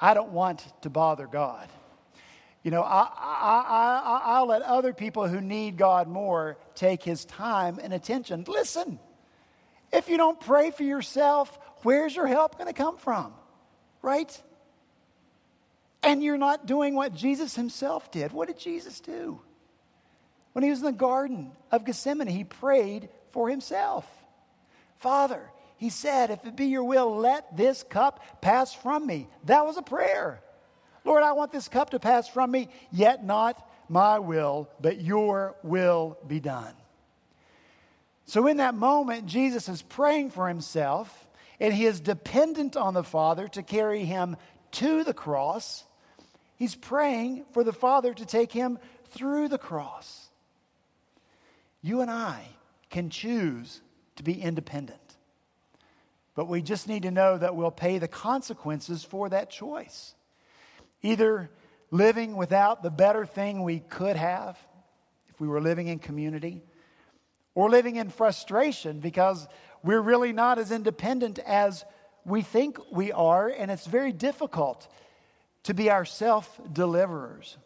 I 0.00 0.14
don't 0.14 0.32
want 0.32 0.64
to 0.82 0.90
bother 0.90 1.26
God. 1.26 1.68
You 2.62 2.70
know, 2.70 2.82
I, 2.82 3.08
I, 3.16 3.64
I, 3.68 4.20
I'll 4.24 4.48
let 4.48 4.62
other 4.62 4.92
people 4.92 5.28
who 5.28 5.40
need 5.40 5.76
God 5.76 6.08
more 6.08 6.58
take 6.74 7.02
his 7.02 7.24
time 7.24 7.78
and 7.80 7.92
attention. 7.92 8.44
Listen, 8.48 8.98
if 9.92 10.08
you 10.08 10.16
don't 10.16 10.40
pray 10.40 10.72
for 10.72 10.82
yourself, 10.82 11.56
where's 11.82 12.14
your 12.14 12.26
help 12.26 12.58
going 12.58 12.66
to 12.66 12.72
come 12.72 12.96
from? 12.96 13.32
Right? 14.02 14.42
And 16.02 16.22
you're 16.22 16.38
not 16.38 16.66
doing 16.66 16.94
what 16.94 17.14
Jesus 17.14 17.54
himself 17.54 18.10
did. 18.10 18.32
What 18.32 18.48
did 18.48 18.58
Jesus 18.58 19.00
do? 19.00 19.40
When 20.52 20.64
he 20.64 20.70
was 20.70 20.80
in 20.80 20.86
the 20.86 20.92
Garden 20.92 21.52
of 21.70 21.84
Gethsemane, 21.84 22.26
he 22.26 22.44
prayed 22.44 23.08
for 23.30 23.48
himself. 23.48 24.10
Father, 24.98 25.50
he 25.76 25.90
said, 25.90 26.30
If 26.30 26.44
it 26.44 26.56
be 26.56 26.66
your 26.66 26.84
will, 26.84 27.16
let 27.16 27.56
this 27.56 27.82
cup 27.82 28.40
pass 28.40 28.74
from 28.74 29.06
me. 29.06 29.28
That 29.44 29.66
was 29.66 29.76
a 29.76 29.82
prayer. 29.82 30.40
Lord, 31.04 31.22
I 31.22 31.32
want 31.32 31.52
this 31.52 31.68
cup 31.68 31.90
to 31.90 32.00
pass 32.00 32.28
from 32.28 32.50
me, 32.50 32.68
yet 32.90 33.24
not 33.24 33.68
my 33.88 34.18
will, 34.18 34.68
but 34.80 35.00
your 35.00 35.54
will 35.62 36.18
be 36.26 36.40
done. 36.40 36.74
So, 38.24 38.48
in 38.48 38.56
that 38.56 38.74
moment, 38.74 39.26
Jesus 39.26 39.68
is 39.68 39.82
praying 39.82 40.30
for 40.30 40.48
himself, 40.48 41.28
and 41.60 41.72
he 41.72 41.86
is 41.86 42.00
dependent 42.00 42.76
on 42.76 42.94
the 42.94 43.04
Father 43.04 43.46
to 43.48 43.62
carry 43.62 44.04
him 44.04 44.36
to 44.72 45.04
the 45.04 45.14
cross. 45.14 45.84
He's 46.56 46.74
praying 46.74 47.44
for 47.52 47.62
the 47.62 47.72
Father 47.72 48.12
to 48.14 48.26
take 48.26 48.50
him 48.50 48.78
through 49.10 49.48
the 49.48 49.58
cross. 49.58 50.28
You 51.82 52.00
and 52.00 52.10
I 52.10 52.48
can 52.90 53.10
choose 53.10 53.80
to 54.16 54.24
be 54.24 54.40
independent. 54.40 55.05
But 56.36 56.46
we 56.46 56.62
just 56.62 56.86
need 56.86 57.02
to 57.02 57.10
know 57.10 57.36
that 57.38 57.56
we'll 57.56 57.72
pay 57.72 57.98
the 57.98 58.06
consequences 58.06 59.02
for 59.02 59.28
that 59.30 59.50
choice. 59.50 60.14
Either 61.02 61.50
living 61.90 62.36
without 62.36 62.82
the 62.82 62.90
better 62.90 63.26
thing 63.26 63.62
we 63.62 63.80
could 63.80 64.16
have 64.16 64.58
if 65.28 65.40
we 65.40 65.48
were 65.48 65.60
living 65.60 65.88
in 65.88 65.98
community, 65.98 66.62
or 67.54 67.70
living 67.70 67.96
in 67.96 68.10
frustration 68.10 69.00
because 69.00 69.48
we're 69.82 70.00
really 70.00 70.32
not 70.32 70.58
as 70.58 70.70
independent 70.70 71.38
as 71.40 71.84
we 72.24 72.42
think 72.42 72.78
we 72.92 73.12
are, 73.12 73.48
and 73.48 73.70
it's 73.70 73.86
very 73.86 74.12
difficult 74.12 74.86
to 75.62 75.72
be 75.72 75.90
our 75.90 76.04
self 76.04 76.60
deliverers. 76.72 77.56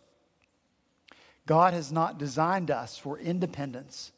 God 1.47 1.75
has 1.75 1.91
not 1.91 2.19
designed 2.19 2.71
us 2.71 2.97
for 2.97 3.19
independence, 3.19 4.12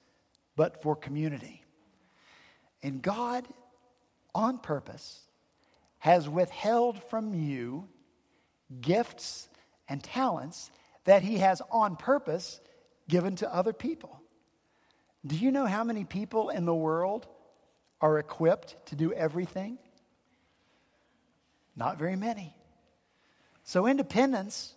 but 0.56 0.82
for 0.82 0.94
community. 0.94 1.62
And 2.82 3.00
God 3.00 3.46
on 4.34 4.58
purpose, 4.58 5.20
has 5.98 6.28
withheld 6.28 7.02
from 7.04 7.34
you 7.34 7.88
gifts 8.80 9.48
and 9.88 10.02
talents 10.02 10.70
that 11.04 11.22
he 11.22 11.38
has 11.38 11.60
on 11.70 11.96
purpose 11.96 12.60
given 13.08 13.36
to 13.36 13.54
other 13.54 13.72
people. 13.72 14.20
Do 15.26 15.36
you 15.36 15.52
know 15.52 15.66
how 15.66 15.84
many 15.84 16.04
people 16.04 16.48
in 16.50 16.64
the 16.64 16.74
world 16.74 17.26
are 18.00 18.18
equipped 18.18 18.86
to 18.86 18.96
do 18.96 19.12
everything? 19.12 19.78
Not 21.76 21.98
very 21.98 22.16
many. 22.16 22.54
So, 23.64 23.86
independence 23.86 24.74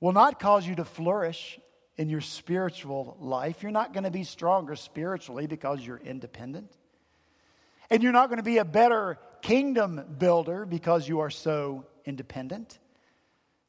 will 0.00 0.12
not 0.12 0.38
cause 0.38 0.66
you 0.66 0.74
to 0.74 0.84
flourish 0.84 1.58
in 1.96 2.10
your 2.10 2.20
spiritual 2.20 3.16
life. 3.18 3.62
You're 3.62 3.72
not 3.72 3.94
going 3.94 4.04
to 4.04 4.10
be 4.10 4.24
stronger 4.24 4.76
spiritually 4.76 5.46
because 5.46 5.84
you're 5.84 5.96
independent. 5.96 6.70
And 7.90 8.02
you're 8.02 8.12
not 8.12 8.28
going 8.28 8.38
to 8.38 8.42
be 8.42 8.58
a 8.58 8.64
better 8.64 9.18
kingdom 9.42 10.16
builder 10.18 10.66
because 10.66 11.08
you 11.08 11.20
are 11.20 11.30
so 11.30 11.84
independent. 12.04 12.78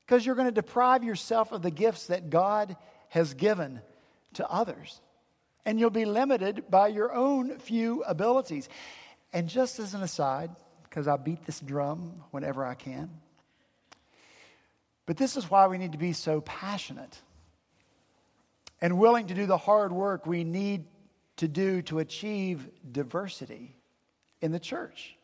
Because 0.06 0.26
you're 0.26 0.36
going 0.36 0.48
to 0.48 0.54
deprive 0.54 1.04
yourself 1.04 1.52
of 1.52 1.62
the 1.62 1.72
gifts 1.72 2.08
that 2.08 2.30
God 2.30 2.76
has 3.10 3.34
given 3.34 3.82
to 4.34 4.50
others. 4.50 5.02
And 5.66 5.80
you'll 5.80 5.90
be 5.90 6.06
limited 6.06 6.66
by 6.70 6.88
your 6.88 7.14
own 7.14 7.60
few 7.60 8.04
abilities. 8.04 8.70
And 9.34 9.50
just 9.50 9.80
as 9.80 9.94
an 9.94 10.02
aside, 10.02 10.50
because 10.84 11.08
I 11.08 11.18
beat 11.18 11.46
this 11.46 11.60
drum 11.60 12.24
whenever 12.32 12.66
I 12.66 12.74
can, 12.74 13.10
but 15.06 15.18
this 15.18 15.38
is 15.38 15.50
why 15.50 15.68
we 15.68 15.78
need 15.78 15.92
to 15.94 15.98
be 15.98 16.14
so 16.14 16.42
passionate 16.42 17.22
and 18.82 18.98
willing 18.98 19.28
to 19.28 19.34
do 19.34 19.46
the 19.46 19.58
hard 19.58 19.92
work 19.92 20.26
we 20.26 20.44
need 20.44 20.86
to 21.38 21.48
do 21.48 21.82
to 21.84 22.00
achieve 22.00 22.68
diversity 22.92 23.77
in 24.42 24.52
the 24.52 24.60
church. 24.60 25.16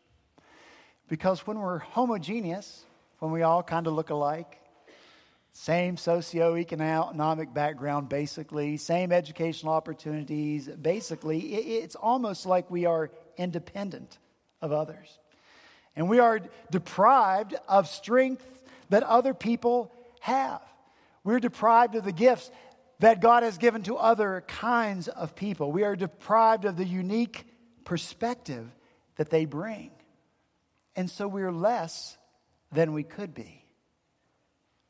Because 1.08 1.46
when 1.46 1.58
we're 1.58 1.78
homogeneous, 1.78 2.84
when 3.18 3.30
we 3.30 3.42
all 3.42 3.62
kind 3.62 3.86
of 3.86 3.92
look 3.92 4.10
alike, 4.10 4.60
same 5.52 5.96
socioeconomic 5.96 7.54
background, 7.54 8.08
basically, 8.08 8.76
same 8.76 9.12
educational 9.12 9.72
opportunities, 9.72 10.66
basically, 10.66 11.40
it's 11.54 11.94
almost 11.94 12.44
like 12.44 12.70
we 12.70 12.86
are 12.86 13.10
independent 13.36 14.18
of 14.60 14.72
others. 14.72 15.18
And 15.94 16.08
we 16.08 16.18
are 16.18 16.40
deprived 16.70 17.54
of 17.68 17.86
strength 17.88 18.44
that 18.88 19.04
other 19.04 19.32
people 19.32 19.92
have. 20.20 20.60
We're 21.22 21.40
deprived 21.40 21.94
of 21.94 22.04
the 22.04 22.12
gifts 22.12 22.50
that 22.98 23.20
God 23.20 23.42
has 23.42 23.58
given 23.58 23.82
to 23.84 23.96
other 23.96 24.42
kinds 24.48 25.06
of 25.08 25.36
people. 25.36 25.70
We 25.70 25.84
are 25.84 25.94
deprived 25.94 26.64
of 26.64 26.76
the 26.76 26.84
unique 26.84 27.46
perspective 27.84 28.66
that 29.16 29.30
they 29.30 29.44
bring. 29.44 29.90
And 30.96 31.10
so 31.10 31.26
we're 31.26 31.52
less 31.52 32.16
than 32.72 32.92
we 32.92 33.02
could 33.02 33.34
be. 33.34 33.64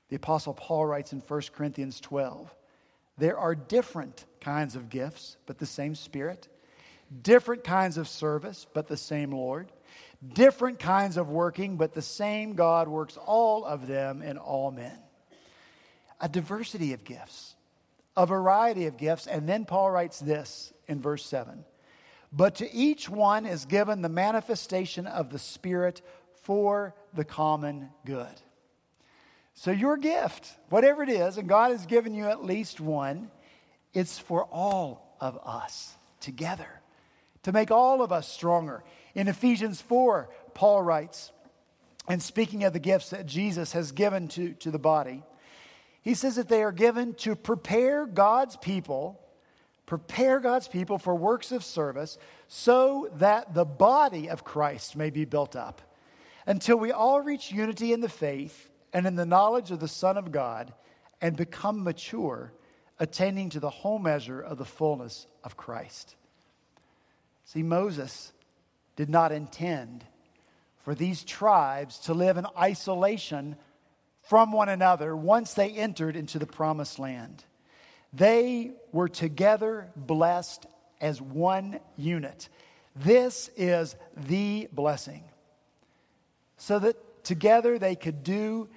The 0.09 0.17
Apostle 0.17 0.55
Paul 0.55 0.87
writes 0.87 1.13
in 1.13 1.21
1 1.21 1.43
Corinthians 1.55 2.01
12 2.01 2.55
there 3.17 3.39
are 3.39 3.55
different 3.55 4.25
kinds 4.41 4.75
of 4.77 4.91
gifts, 4.91 5.37
but 5.47 5.59
the 5.59 5.67
same 5.67 5.95
Spirit, 5.95 6.49
different 7.23 7.63
kinds 7.63 7.97
of 7.97 8.09
service, 8.09 8.67
but 8.75 8.89
the 8.89 8.97
same 8.97 9.31
Lord, 9.31 9.71
different 10.33 10.79
kinds 10.79 11.17
of 11.17 11.29
working, 11.31 11.77
but 11.77 11.95
the 11.95 12.03
same 12.03 12.55
God 12.55 12.89
works 12.89 13.17
all 13.17 13.65
of 13.65 13.87
them 13.87 14.21
in 14.21 14.37
all 14.37 14.71
men. 14.71 14.99
A 16.21 16.29
diversity 16.29 16.93
of 16.93 17.05
gifts, 17.05 17.55
a 18.17 18.27
variety 18.27 18.87
of 18.87 18.97
gifts. 18.97 19.27
And 19.27 19.49
then 19.49 19.65
Paul 19.65 19.91
writes 19.91 20.19
this 20.19 20.73
in 20.89 21.01
verse 21.01 21.25
7 21.25 21.65
but 22.37 22.57
to 22.57 22.75
each 22.75 23.09
one 23.09 23.47
is 23.47 23.65
given 23.65 24.03
the 24.03 24.09
manifestation 24.09 25.07
of 25.07 25.31
the 25.31 25.39
Spirit 25.39 26.03
for 26.43 26.95
the 27.15 27.25
common 27.25 27.91
good. 28.05 28.43
So, 29.55 29.71
your 29.71 29.97
gift, 29.97 30.51
whatever 30.69 31.05
it 31.05 31.09
is, 31.09 31.39
and 31.39 31.49
God 31.49 31.71
has 31.71 31.87
given 31.87 32.13
you 32.13 32.25
at 32.25 32.45
least 32.45 32.81
one, 32.81 33.31
it's 33.93 34.19
for 34.19 34.45
all 34.45 35.17
of 35.21 35.39
us 35.45 35.95
together 36.21 36.69
to 37.45 37.53
make 37.53 37.71
all 37.71 38.03
of 38.03 38.11
us 38.11 38.29
stronger. 38.29 38.83
In 39.15 39.29
Ephesians 39.29 39.81
4, 39.81 40.29
Paul 40.55 40.83
writes, 40.83 41.31
and 42.09 42.21
speaking 42.21 42.65
of 42.65 42.73
the 42.73 42.81
gifts 42.81 43.11
that 43.11 43.27
Jesus 43.27 43.73
has 43.73 43.93
given 43.93 44.29
to, 44.29 44.55
to 44.55 44.71
the 44.71 44.79
body, 44.79 45.23
he 46.03 46.15
says 46.15 46.37
that 46.37 46.49
they 46.49 46.63
are 46.63 46.73
given 46.73 47.15
to 47.15 47.35
prepare 47.37 48.07
God's 48.07 48.57
people, 48.57 49.21
prepare 49.87 50.41
God's 50.41 50.69
people 50.69 50.99
for 50.99 51.15
works 51.15 51.53
of 51.53 51.65
service 51.65 52.19
so 52.49 53.11
that 53.17 53.55
the 53.55 53.65
body 53.65 54.29
of 54.31 54.45
Christ 54.45 54.97
may 54.97 55.11
be 55.11 55.25
built 55.25 55.57
up 55.57 55.83
until 56.47 56.77
we 56.77 56.93
all 56.93 57.21
reach 57.21 57.53
unity 57.53 57.93
in 57.93 58.01
the 58.01 58.09
faith 58.09 58.71
and 58.93 59.07
in 59.07 59.17
the 59.17 59.27
knowledge 59.27 59.71
of 59.71 59.81
the 59.81 59.89
Son 59.89 60.17
of 60.17 60.33
God 60.33 60.73
and 61.21 61.37
become 61.37 61.83
mature, 61.85 62.53
attaining 62.99 63.51
to 63.51 63.61
the 63.61 63.71
whole 63.71 63.99
measure 63.99 64.41
of 64.41 64.59
the 64.59 64.65
fullness 64.65 65.27
of 65.43 65.57
Christ. 65.57 66.17
See, 67.45 67.63
Moses 67.63 68.33
did 68.97 69.09
not 69.09 69.33
intend 69.33 70.05
for 70.85 70.95
these 70.95 71.25
tribes 71.25 71.99
to 72.01 72.15
live 72.15 72.37
in 72.37 72.47
isolation 72.59 73.57
from 74.23 74.53
one 74.53 74.69
another 74.69 75.17
once 75.17 75.55
they 75.55 75.71
entered 75.71 76.17
into 76.17 76.39
the 76.39 76.47
promised 76.47 76.99
land. 76.99 77.45
They 78.17 78.73
were 78.93 79.09
together 79.09 79.91
blessed 79.97 80.67
as 81.01 81.21
one 81.21 81.81
unit. 81.97 82.49
This 82.95 83.51
is 83.57 83.97
the 84.17 84.69
blessing. 84.73 85.25
So 86.57 86.79
that 86.79 87.25
together 87.25 87.79
they 87.79 87.97
could 87.97 88.23
do 88.23 88.69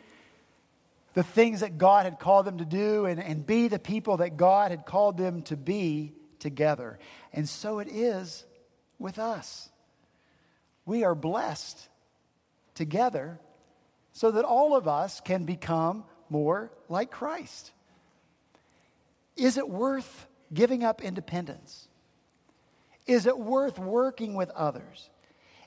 the 1.13 1.24
things 1.24 1.62
that 1.62 1.77
God 1.77 2.06
had 2.06 2.20
called 2.20 2.46
them 2.46 2.60
to 2.60 2.65
do 2.65 3.06
and, 3.06 3.22
and 3.22 3.46
be 3.46 3.67
the 3.67 3.79
people 3.79 4.17
that 4.17 4.38
God 4.38 4.72
had 4.72 4.86
called 4.86 5.17
them 5.17 5.41
to 5.44 5.58
be 5.58 6.13
together. 6.39 7.00
And 7.34 7.48
so 7.48 7.79
it 7.79 7.88
is 7.88 8.46
with 9.00 9.20
us. 9.20 9.70
We 10.86 11.03
are 11.03 11.15
blessed 11.15 11.89
together 12.75 13.39
so 14.13 14.32
that 14.32 14.46
all 14.46 14.75
of 14.75 14.88
us 14.88 15.20
can 15.20 15.44
become 15.44 16.03
more 16.29 16.72
like 16.89 17.12
Christ. 17.12 17.72
Is 19.38 19.58
it 19.58 19.70
worth 19.70 20.27
giving 20.53 20.84
up 20.84 21.01
independence? 21.03 21.88
Is 23.06 23.25
it 23.25 23.38
worth 23.38 23.79
working 23.79 24.34
with 24.34 24.50
others? 24.51 25.10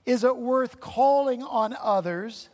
Is 0.05 0.25
it 0.25 0.37
worth 0.37 0.81
calling 0.81 1.43
on 1.43 1.77
others 1.81 2.49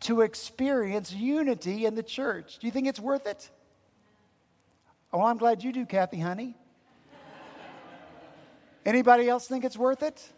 to 0.00 0.20
experience 0.22 1.12
unity 1.12 1.86
in 1.86 1.94
the 1.94 2.02
church? 2.02 2.58
Do 2.58 2.66
you 2.66 2.70
think 2.70 2.86
it's 2.86 3.00
worth 3.00 3.26
it? 3.26 3.50
Oh, 5.12 5.22
I'm 5.22 5.38
glad 5.38 5.62
you 5.62 5.72
do, 5.72 5.86
Kathy, 5.86 6.18
honey. 6.18 6.56
Anybody 8.84 9.28
else 9.28 9.46
think 9.46 9.64
it's 9.64 9.78
worth 9.78 10.02
it? 10.02 10.32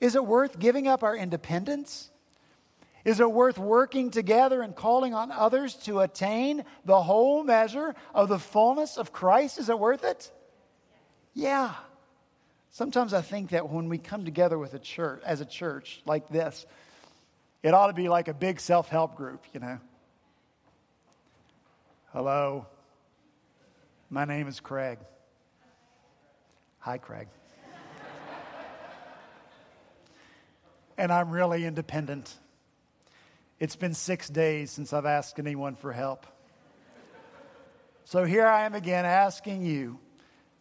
Is 0.00 0.14
it 0.14 0.24
worth 0.24 0.58
giving 0.58 0.88
up 0.88 1.02
our 1.02 1.14
independence? 1.14 2.10
Is 3.04 3.20
it 3.20 3.30
worth 3.30 3.58
working 3.58 4.10
together 4.10 4.62
and 4.62 4.76
calling 4.76 5.14
on 5.14 5.30
others 5.30 5.74
to 5.84 6.00
attain 6.00 6.64
the 6.84 7.00
whole 7.00 7.44
measure 7.44 7.94
of 8.14 8.28
the 8.28 8.38
fullness 8.38 8.98
of 8.98 9.12
Christ? 9.12 9.58
Is 9.58 9.68
it 9.68 9.78
worth 9.78 10.04
it? 10.04 10.30
Yeah. 11.32 11.72
Sometimes 12.70 13.14
I 13.14 13.22
think 13.22 13.50
that 13.50 13.70
when 13.70 13.88
we 13.88 13.98
come 13.98 14.24
together 14.24 14.58
with 14.58 14.74
a 14.74 14.78
church, 14.78 15.22
as 15.24 15.40
a 15.40 15.46
church 15.46 16.02
like 16.04 16.28
this, 16.28 16.66
it 17.62 17.74
ought 17.74 17.88
to 17.88 17.92
be 17.92 18.08
like 18.08 18.28
a 18.28 18.34
big 18.34 18.60
self 18.60 18.88
help 18.88 19.16
group, 19.16 19.44
you 19.52 19.60
know. 19.60 19.78
Hello, 22.12 22.66
my 24.08 24.24
name 24.24 24.46
is 24.46 24.60
Craig. 24.60 24.98
Hi, 26.80 26.98
Craig. 26.98 27.28
and 30.98 31.12
I'm 31.12 31.30
really 31.30 31.64
independent. 31.64 32.34
It's 33.60 33.76
been 33.76 33.92
six 33.92 34.28
days 34.30 34.70
since 34.70 34.94
I've 34.94 35.04
asked 35.04 35.38
anyone 35.38 35.76
for 35.76 35.92
help. 35.92 36.26
So 38.06 38.24
here 38.24 38.46
I 38.46 38.64
am 38.64 38.74
again 38.74 39.04
asking 39.04 39.62
you 39.62 40.00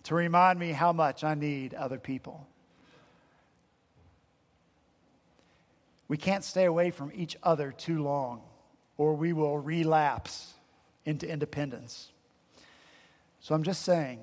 to 0.03 0.15
remind 0.15 0.59
me 0.59 0.73
how 0.73 0.91
much 0.91 1.23
I 1.23 1.33
need 1.33 1.73
other 1.73 1.97
people. 1.97 2.45
We 6.09 6.17
can't 6.17 6.43
stay 6.43 6.65
away 6.65 6.91
from 6.91 7.11
each 7.15 7.37
other 7.41 7.71
too 7.71 8.03
long, 8.03 8.41
or 8.97 9.15
we 9.15 9.31
will 9.31 9.57
relapse 9.57 10.53
into 11.05 11.27
independence. 11.27 12.11
So 13.39 13.55
I'm 13.55 13.63
just 13.63 13.83
saying, 13.83 14.19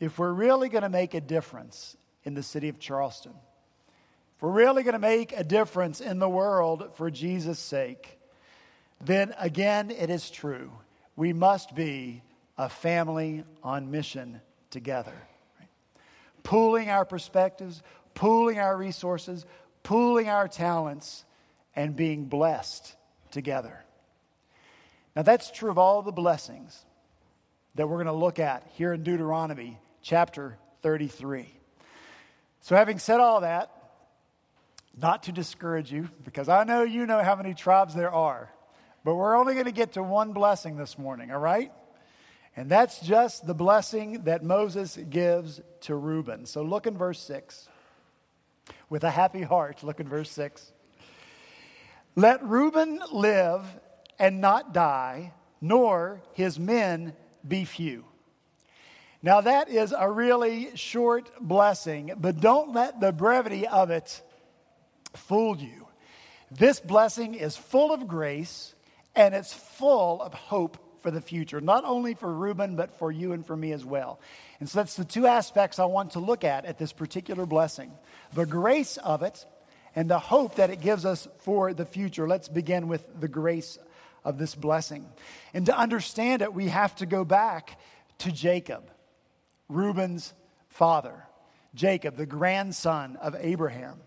if 0.00 0.18
we're 0.18 0.32
really 0.32 0.68
going 0.68 0.82
to 0.82 0.90
make 0.90 1.14
a 1.14 1.20
difference 1.20 1.96
in 2.24 2.34
the 2.34 2.42
city 2.42 2.68
of 2.68 2.78
Charleston, 2.78 3.32
we're 4.42 4.50
really 4.50 4.82
going 4.82 4.94
to 4.94 4.98
make 4.98 5.32
a 5.32 5.44
difference 5.44 6.00
in 6.00 6.18
the 6.18 6.28
world 6.28 6.90
for 6.96 7.12
Jesus' 7.12 7.60
sake, 7.60 8.18
then 9.00 9.32
again, 9.38 9.92
it 9.92 10.10
is 10.10 10.30
true. 10.30 10.72
We 11.14 11.32
must 11.32 11.76
be 11.76 12.22
a 12.58 12.68
family 12.68 13.44
on 13.62 13.92
mission 13.92 14.40
together. 14.70 15.14
Right? 15.60 15.68
Pooling 16.42 16.90
our 16.90 17.04
perspectives, 17.04 17.84
pooling 18.14 18.58
our 18.58 18.76
resources, 18.76 19.46
pooling 19.84 20.28
our 20.28 20.48
talents, 20.48 21.24
and 21.76 21.94
being 21.94 22.24
blessed 22.24 22.96
together. 23.30 23.84
Now, 25.14 25.22
that's 25.22 25.52
true 25.52 25.70
of 25.70 25.78
all 25.78 26.02
the 26.02 26.10
blessings 26.10 26.84
that 27.76 27.88
we're 27.88 28.02
going 28.02 28.06
to 28.06 28.12
look 28.12 28.40
at 28.40 28.68
here 28.74 28.92
in 28.92 29.04
Deuteronomy 29.04 29.78
chapter 30.02 30.58
33. 30.82 31.46
So, 32.62 32.74
having 32.74 32.98
said 32.98 33.20
all 33.20 33.42
that, 33.42 33.70
not 34.96 35.24
to 35.24 35.32
discourage 35.32 35.92
you, 35.92 36.08
because 36.24 36.48
I 36.48 36.64
know 36.64 36.82
you 36.82 37.06
know 37.06 37.22
how 37.22 37.34
many 37.34 37.54
tribes 37.54 37.94
there 37.94 38.10
are, 38.10 38.50
but 39.04 39.14
we're 39.14 39.36
only 39.36 39.54
going 39.54 39.66
to 39.66 39.72
get 39.72 39.92
to 39.92 40.02
one 40.02 40.32
blessing 40.32 40.76
this 40.76 40.98
morning, 40.98 41.30
all 41.30 41.40
right? 41.40 41.72
And 42.54 42.70
that's 42.70 43.00
just 43.00 43.46
the 43.46 43.54
blessing 43.54 44.24
that 44.24 44.44
Moses 44.44 44.98
gives 45.08 45.60
to 45.82 45.94
Reuben. 45.94 46.44
So 46.44 46.62
look 46.62 46.86
in 46.86 46.98
verse 46.98 47.20
6. 47.20 47.68
With 48.90 49.04
a 49.04 49.10
happy 49.10 49.42
heart, 49.42 49.82
look 49.82 50.00
in 50.00 50.08
verse 50.08 50.30
6. 50.30 50.70
Let 52.14 52.44
Reuben 52.44 53.00
live 53.10 53.64
and 54.18 54.42
not 54.42 54.74
die, 54.74 55.32
nor 55.62 56.20
his 56.34 56.58
men 56.58 57.14
be 57.46 57.64
few. 57.64 58.04
Now, 59.22 59.40
that 59.40 59.70
is 59.70 59.94
a 59.96 60.10
really 60.10 60.76
short 60.76 61.30
blessing, 61.40 62.12
but 62.18 62.40
don't 62.40 62.74
let 62.74 63.00
the 63.00 63.12
brevity 63.12 63.66
of 63.66 63.90
it 63.90 64.22
fool 65.14 65.56
you. 65.56 65.86
This 66.50 66.80
blessing 66.80 67.34
is 67.34 67.56
full 67.56 67.92
of 67.92 68.06
grace 68.06 68.74
and 69.14 69.34
it's 69.34 69.52
full 69.52 70.20
of 70.22 70.34
hope 70.34 70.78
for 71.00 71.10
the 71.10 71.20
future, 71.20 71.60
not 71.60 71.84
only 71.84 72.14
for 72.14 72.32
Reuben, 72.32 72.76
but 72.76 72.98
for 72.98 73.10
you 73.10 73.32
and 73.32 73.44
for 73.44 73.56
me 73.56 73.72
as 73.72 73.84
well. 73.84 74.20
And 74.60 74.68
so 74.68 74.78
that's 74.78 74.94
the 74.94 75.04
two 75.04 75.26
aspects 75.26 75.78
I 75.78 75.86
want 75.86 76.12
to 76.12 76.20
look 76.20 76.44
at 76.44 76.64
at 76.64 76.78
this 76.78 76.92
particular 76.92 77.46
blessing 77.46 77.92
the 78.32 78.46
grace 78.46 78.96
of 78.98 79.22
it 79.22 79.44
and 79.94 80.08
the 80.08 80.18
hope 80.18 80.56
that 80.56 80.70
it 80.70 80.80
gives 80.80 81.04
us 81.04 81.28
for 81.38 81.74
the 81.74 81.84
future. 81.84 82.26
Let's 82.26 82.48
begin 82.48 82.88
with 82.88 83.04
the 83.20 83.28
grace 83.28 83.78
of 84.24 84.38
this 84.38 84.54
blessing. 84.54 85.06
And 85.52 85.66
to 85.66 85.76
understand 85.76 86.42
it, 86.42 86.54
we 86.54 86.68
have 86.68 86.94
to 86.96 87.06
go 87.06 87.24
back 87.24 87.78
to 88.18 88.32
Jacob, 88.32 88.90
Reuben's 89.68 90.32
father, 90.68 91.26
Jacob, 91.74 92.16
the 92.16 92.26
grandson 92.26 93.16
of 93.16 93.36
Abraham. 93.38 94.00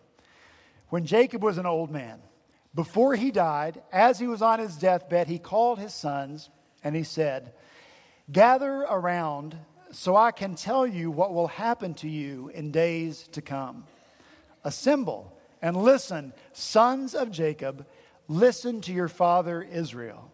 When 0.95 1.05
Jacob 1.05 1.43
was 1.43 1.57
an 1.57 1.65
old 1.65 1.91
man, 1.91 2.21
before 2.73 3.15
he 3.15 3.29
died, 3.29 3.81
as 3.91 4.17
he 4.17 4.27
was 4.27 4.41
on 4.41 4.59
his 4.59 4.77
deathbed, 4.77 5.27
he 5.27 5.39
called 5.39 5.77
his 5.77 5.93
sons 5.93 6.49
and 6.85 6.95
he 6.95 7.03
said, 7.03 7.51
Gather 8.31 8.83
around 8.83 9.57
so 9.91 10.15
I 10.15 10.31
can 10.31 10.55
tell 10.55 10.87
you 10.87 11.11
what 11.11 11.33
will 11.33 11.49
happen 11.49 11.95
to 11.95 12.07
you 12.07 12.49
in 12.53 12.71
days 12.71 13.27
to 13.33 13.41
come. 13.41 13.83
Assemble 14.63 15.37
and 15.61 15.75
listen, 15.75 16.31
sons 16.53 17.13
of 17.13 17.29
Jacob, 17.29 17.85
listen 18.29 18.79
to 18.79 18.93
your 18.93 19.09
father 19.09 19.61
Israel. 19.61 20.31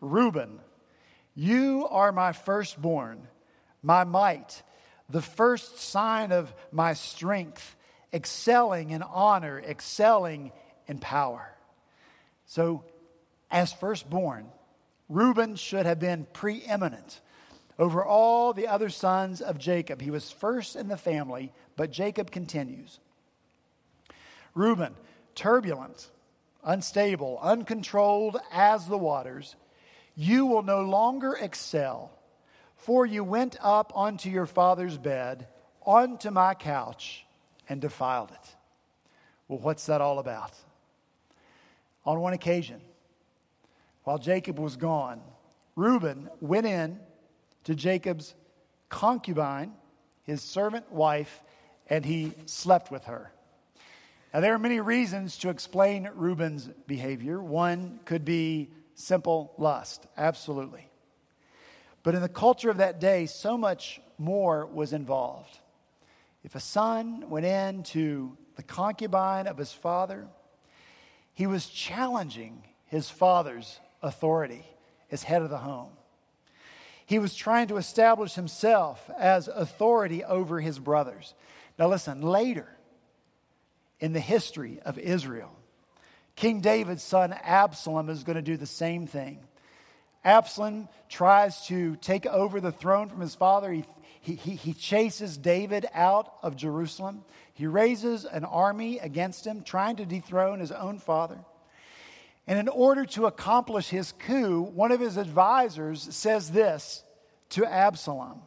Reuben, 0.00 0.58
you 1.36 1.86
are 1.88 2.10
my 2.10 2.32
firstborn, 2.32 3.28
my 3.84 4.02
might, 4.02 4.60
the 5.08 5.22
first 5.22 5.78
sign 5.78 6.32
of 6.32 6.52
my 6.72 6.94
strength 6.94 7.76
excelling 8.12 8.90
in 8.90 9.02
honor, 9.02 9.58
excelling 9.60 10.52
in 10.86 10.98
power. 10.98 11.54
So, 12.46 12.84
as 13.50 13.72
firstborn, 13.72 14.46
Reuben 15.08 15.56
should 15.56 15.86
have 15.86 15.98
been 15.98 16.26
preeminent 16.32 17.20
over 17.78 18.04
all 18.04 18.52
the 18.52 18.66
other 18.66 18.88
sons 18.88 19.40
of 19.40 19.58
Jacob. 19.58 20.00
He 20.00 20.10
was 20.10 20.30
first 20.30 20.76
in 20.76 20.88
the 20.88 20.96
family, 20.96 21.52
but 21.76 21.92
Jacob 21.92 22.30
continues. 22.30 22.98
Reuben, 24.54 24.94
turbulent, 25.34 26.10
unstable, 26.64 27.38
uncontrolled 27.40 28.38
as 28.52 28.86
the 28.86 28.98
waters, 28.98 29.54
you 30.16 30.46
will 30.46 30.62
no 30.62 30.80
longer 30.80 31.34
excel, 31.34 32.10
for 32.76 33.06
you 33.06 33.22
went 33.22 33.56
up 33.60 33.92
onto 33.94 34.28
your 34.28 34.46
father's 34.46 34.98
bed, 34.98 35.46
onto 35.86 36.30
my 36.30 36.54
couch, 36.54 37.24
and 37.68 37.80
defiled 37.80 38.30
it. 38.30 38.56
Well, 39.46 39.58
what's 39.58 39.86
that 39.86 40.00
all 40.00 40.18
about? 40.18 40.52
On 42.04 42.20
one 42.20 42.32
occasion, 42.32 42.80
while 44.04 44.18
Jacob 44.18 44.58
was 44.58 44.76
gone, 44.76 45.20
Reuben 45.76 46.28
went 46.40 46.66
in 46.66 46.98
to 47.64 47.74
Jacob's 47.74 48.34
concubine, 48.88 49.72
his 50.22 50.42
servant 50.42 50.90
wife, 50.90 51.42
and 51.88 52.04
he 52.04 52.32
slept 52.46 52.90
with 52.90 53.04
her. 53.04 53.32
Now, 54.32 54.40
there 54.40 54.54
are 54.54 54.58
many 54.58 54.80
reasons 54.80 55.38
to 55.38 55.48
explain 55.48 56.08
Reuben's 56.14 56.68
behavior. 56.86 57.42
One 57.42 58.00
could 58.04 58.24
be 58.24 58.70
simple 58.94 59.54
lust, 59.56 60.06
absolutely. 60.16 60.86
But 62.02 62.14
in 62.14 62.20
the 62.20 62.28
culture 62.28 62.70
of 62.70 62.78
that 62.78 63.00
day, 63.00 63.26
so 63.26 63.56
much 63.56 64.00
more 64.18 64.66
was 64.66 64.92
involved. 64.92 65.58
If 66.44 66.54
a 66.54 66.60
son 66.60 67.28
went 67.28 67.46
in 67.46 67.82
to 67.84 68.36
the 68.56 68.62
concubine 68.62 69.46
of 69.46 69.58
his 69.58 69.72
father, 69.72 70.26
he 71.34 71.46
was 71.46 71.66
challenging 71.66 72.64
his 72.86 73.10
father's 73.10 73.80
authority 74.02 74.64
as 75.10 75.22
head 75.22 75.42
of 75.42 75.50
the 75.50 75.58
home. 75.58 75.92
He 77.06 77.18
was 77.18 77.34
trying 77.34 77.68
to 77.68 77.76
establish 77.76 78.34
himself 78.34 79.10
as 79.18 79.48
authority 79.48 80.24
over 80.24 80.60
his 80.60 80.78
brothers. 80.78 81.34
Now, 81.78 81.88
listen, 81.88 82.22
later, 82.22 82.68
in 84.00 84.12
the 84.12 84.20
history 84.20 84.80
of 84.84 84.98
Israel. 84.98 85.50
King 86.36 86.60
David's 86.60 87.02
son 87.02 87.32
Absalom 87.32 88.08
is 88.08 88.24
going 88.24 88.36
to 88.36 88.42
do 88.42 88.56
the 88.56 88.66
same 88.66 89.06
thing. 89.06 89.40
Absalom 90.24 90.88
tries 91.08 91.66
to 91.66 91.96
take 91.96 92.26
over 92.26 92.60
the 92.60 92.72
throne 92.72 93.08
from 93.08 93.20
his 93.20 93.34
father. 93.34 93.72
He, 93.72 93.84
he, 94.20 94.34
he, 94.34 94.74
chases 94.74 95.38
David 95.38 95.86
out 95.94 96.34
of 96.42 96.56
Jerusalem. 96.56 97.24
He 97.54 97.66
raises 97.66 98.24
an 98.24 98.44
army 98.44 98.98
against 98.98 99.46
him, 99.46 99.62
trying 99.62 99.96
to 99.96 100.06
dethrone 100.06 100.60
his 100.60 100.72
own 100.72 100.98
father. 100.98 101.38
And 102.46 102.58
in 102.58 102.68
order 102.68 103.04
to 103.06 103.26
accomplish 103.26 103.88
his 103.88 104.12
coup, 104.12 104.62
one 104.62 104.90
of 104.92 105.00
his 105.00 105.16
advisors 105.16 106.14
says 106.14 106.50
this 106.50 107.04
to 107.50 107.64
Absalom 107.64 108.42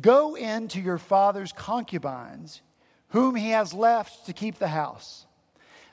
Go 0.00 0.34
into 0.36 0.80
your 0.80 0.98
father's 0.98 1.52
concubines 1.52 2.62
whom 3.08 3.34
he 3.34 3.50
has 3.50 3.74
left 3.74 4.26
to 4.26 4.32
keep 4.32 4.58
the 4.58 4.68
house. 4.68 5.26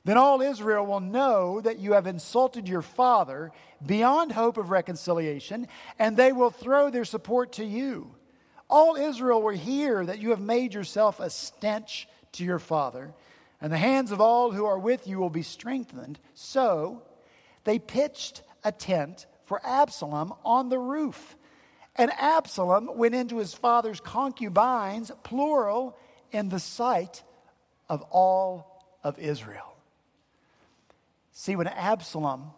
Then 0.06 0.18
all 0.18 0.42
Israel 0.42 0.86
will 0.86 1.02
know 1.02 1.62
that 1.62 1.80
you 1.80 1.94
have 1.94 2.08
insulted 2.08 2.68
your 2.68 2.82
father 2.82 3.52
beyond 3.86 4.32
hope 4.32 4.58
of 4.58 4.72
reconciliation, 4.72 5.68
and 5.98 6.16
they 6.16 6.32
will 6.32 6.50
throw 6.50 6.90
their 6.90 7.06
support 7.06 7.54
to 7.54 7.66
you. 7.66 8.16
All 8.70 8.96
Israel 8.96 9.42
will 9.42 9.56
hear 9.56 10.06
that 10.06 10.20
you 10.20 10.30
have 10.30 10.40
made 10.40 10.74
yourself 10.74 11.20
a 11.20 11.30
stench 11.30 12.08
to 12.34 12.46
your 12.46 12.60
father, 12.60 13.14
and 13.62 13.74
the 13.74 13.78
hands 13.78 14.12
of 14.12 14.22
all 14.22 14.52
who 14.52 14.66
are 14.66 14.80
with 14.80 15.08
you 15.08 15.20
will 15.20 15.30
be 15.30 15.44
strengthened. 15.44 16.20
So 16.34 17.02
they 17.66 17.80
pitched 17.80 18.42
a 18.64 18.72
tent 18.72 19.26
for 19.46 19.60
Absalom 19.66 20.34
on 20.46 20.70
the 20.70 20.80
roof. 20.80 21.36
And 21.96 22.12
Absalom 22.18 22.98
went 22.98 23.16
into 23.16 23.38
his 23.38 23.54
father's 23.54 24.00
concubines, 24.00 25.12
plural, 25.24 25.98
in 26.32 26.48
the 26.48 26.60
sight 26.60 27.24
of 27.90 28.02
all 28.12 28.86
of 29.04 29.20
Israel. 29.20 29.69
See, 31.40 31.56
when 31.56 31.68
Absalom 31.68 32.52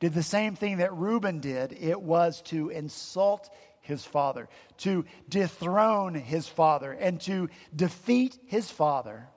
did 0.00 0.14
the 0.14 0.22
same 0.24 0.56
thing 0.56 0.78
that 0.78 0.92
Reuben 0.92 1.38
did, 1.38 1.72
it 1.80 2.02
was 2.02 2.42
to 2.46 2.70
insult 2.70 3.48
his 3.82 4.04
father, 4.04 4.48
to 4.78 5.04
dethrone 5.28 6.16
his 6.16 6.48
father, 6.48 6.90
and 6.90 7.20
to 7.20 7.48
defeat 7.72 8.36
his 8.46 8.68
father 8.68 9.28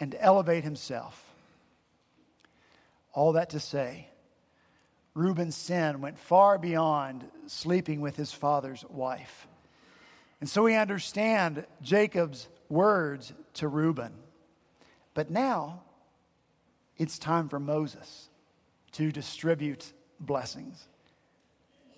and 0.00 0.16
elevate 0.18 0.64
himself. 0.64 1.24
All 3.12 3.34
that 3.34 3.50
to 3.50 3.60
say, 3.60 4.08
Reuben's 5.14 5.54
sin 5.54 6.00
went 6.00 6.18
far 6.18 6.58
beyond 6.58 7.24
sleeping 7.46 8.00
with 8.00 8.16
his 8.16 8.32
father's 8.32 8.84
wife. 8.90 9.46
And 10.40 10.50
so 10.50 10.64
we 10.64 10.74
understand 10.74 11.64
Jacob's 11.80 12.48
words 12.68 13.32
to 13.54 13.68
Reuben. 13.68 14.14
But 15.14 15.30
now 15.30 15.84
it's 16.96 17.18
time 17.18 17.48
for 17.48 17.58
Moses 17.58 18.28
to 18.92 19.10
distribute 19.10 19.92
blessings. 20.20 20.86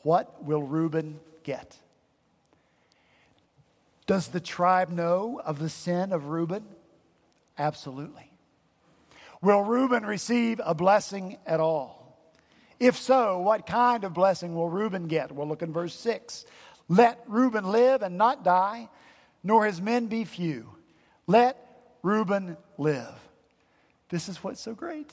What 0.02 0.44
will 0.44 0.62
Reuben 0.62 1.20
get? 1.42 1.76
Does 4.06 4.28
the 4.28 4.40
tribe 4.40 4.90
know 4.90 5.40
of 5.44 5.58
the 5.58 5.68
sin 5.68 6.12
of 6.12 6.26
Reuben? 6.26 6.64
Absolutely. 7.58 8.30
Will 9.42 9.62
Reuben 9.62 10.06
receive 10.06 10.60
a 10.64 10.74
blessing 10.74 11.38
at 11.46 11.60
all? 11.60 12.18
If 12.78 12.96
so, 12.96 13.40
what 13.40 13.66
kind 13.66 14.04
of 14.04 14.14
blessing 14.14 14.54
will 14.54 14.68
Reuben 14.68 15.08
get? 15.08 15.32
We'll 15.32 15.48
look 15.48 15.62
in 15.62 15.72
verse 15.72 15.94
6. 15.94 16.44
Let 16.88 17.22
Reuben 17.26 17.64
live 17.64 18.02
and 18.02 18.16
not 18.16 18.44
die 18.44 18.88
nor 19.42 19.64
his 19.66 19.80
men 19.80 20.06
be 20.06 20.24
few. 20.24 20.68
Let 21.26 21.56
Reuben 22.02 22.56
live. 22.78 23.14
This 24.08 24.28
is 24.28 24.42
what's 24.42 24.60
so 24.60 24.74
great. 24.74 25.12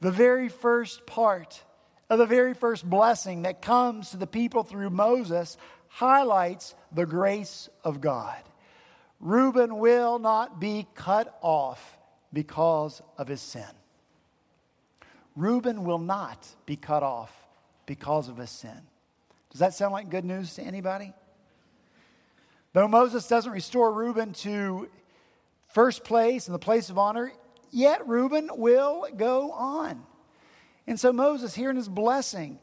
The 0.00 0.10
very 0.10 0.48
first 0.48 1.06
part 1.06 1.62
of 2.08 2.18
the 2.18 2.26
very 2.26 2.54
first 2.54 2.88
blessing 2.88 3.42
that 3.42 3.62
comes 3.62 4.10
to 4.10 4.16
the 4.16 4.26
people 4.26 4.62
through 4.62 4.90
Moses 4.90 5.56
highlights 5.88 6.74
the 6.92 7.06
grace 7.06 7.68
of 7.82 8.00
God. 8.00 8.42
Reuben 9.18 9.78
will 9.78 10.18
not 10.18 10.60
be 10.60 10.86
cut 10.94 11.36
off 11.42 11.98
because 12.32 13.00
of 13.16 13.28
his 13.28 13.40
sin. 13.40 13.64
Reuben 15.34 15.84
will 15.84 15.98
not 15.98 16.46
be 16.64 16.76
cut 16.76 17.02
off 17.02 17.32
because 17.86 18.28
of 18.28 18.36
his 18.36 18.50
sin. 18.50 18.80
Does 19.50 19.60
that 19.60 19.74
sound 19.74 19.92
like 19.92 20.10
good 20.10 20.24
news 20.24 20.54
to 20.54 20.62
anybody? 20.62 21.12
Though 22.72 22.88
Moses 22.88 23.26
doesn't 23.26 23.52
restore 23.52 23.92
Reuben 23.92 24.32
to 24.34 24.88
first 25.68 26.04
place 26.04 26.46
and 26.46 26.54
the 26.54 26.58
place 26.58 26.90
of 26.90 26.98
honor, 26.98 27.32
yet 27.70 28.06
Reuben 28.06 28.50
will 28.52 29.06
go 29.16 29.52
on. 29.52 30.04
And 30.86 30.98
so 30.98 31.12
Moses, 31.12 31.54
here 31.54 31.70
in 31.70 31.76
his 31.76 31.88
blessing, 31.88 32.58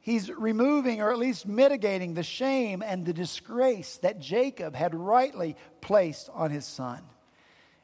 he's 0.00 0.30
removing 0.30 1.00
or 1.00 1.10
at 1.10 1.18
least 1.18 1.46
mitigating 1.46 2.14
the 2.14 2.22
shame 2.22 2.82
and 2.82 3.04
the 3.04 3.12
disgrace 3.12 3.98
that 3.98 4.18
Jacob 4.18 4.74
had 4.74 4.94
rightly 4.94 5.56
placed 5.80 6.30
on 6.32 6.50
his 6.50 6.64
son. 6.64 7.02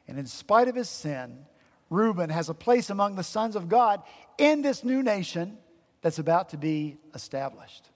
And 0.07 0.17
in 0.17 0.25
spite 0.25 0.67
of 0.67 0.75
his 0.75 0.89
sin, 0.89 1.45
Reuben 1.89 2.29
has 2.29 2.49
a 2.49 2.53
place 2.53 2.89
among 2.89 3.15
the 3.15 3.23
sons 3.23 3.55
of 3.55 3.69
God 3.69 4.01
in 4.37 4.61
this 4.61 4.83
new 4.83 5.03
nation 5.03 5.57
that's 6.01 6.19
about 6.19 6.49
to 6.49 6.57
be 6.57 6.97
established. 7.13 7.89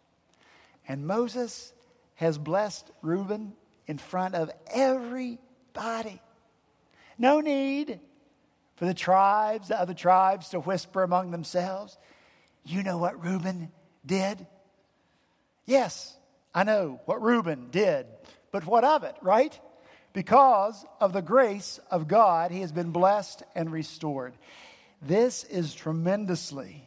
And 0.88 1.08
Moses 1.08 1.74
has 2.16 2.38
blessed 2.38 2.92
Reuben 3.02 3.54
in 3.88 3.98
front 3.98 4.36
of 4.36 4.52
everybody. 4.72 6.22
No 7.18 7.40
need 7.40 8.00
for 8.78 8.86
the 8.86 8.94
tribes, 8.94 9.68
the 9.68 9.80
other 9.80 9.94
tribes, 9.94 10.50
to 10.50 10.60
whisper 10.60 11.04
among 11.04 11.32
themselves. 11.32 11.98
You 12.64 12.84
know 12.84 12.98
what 12.98 13.24
Reuben 13.24 13.72
did? 14.06 14.48
Yes, 15.66 16.16
I 16.54 16.64
know 16.64 17.02
what 17.06 17.22
Reuben 17.22 17.70
did, 17.72 18.06
but 18.52 18.66
what 18.66 18.84
of 18.84 19.04
it, 19.04 19.16
right? 19.22 19.60
Because 20.14 20.86
of 21.02 21.12
the 21.12 21.22
grace 21.22 21.80
of 21.92 22.08
God, 22.08 22.52
he 22.52 22.62
has 22.62 22.72
been 22.72 22.92
blessed 22.92 23.44
and 23.54 23.72
restored. 23.72 24.34
This 25.02 25.44
is 25.44 25.76
tremendously 25.76 26.84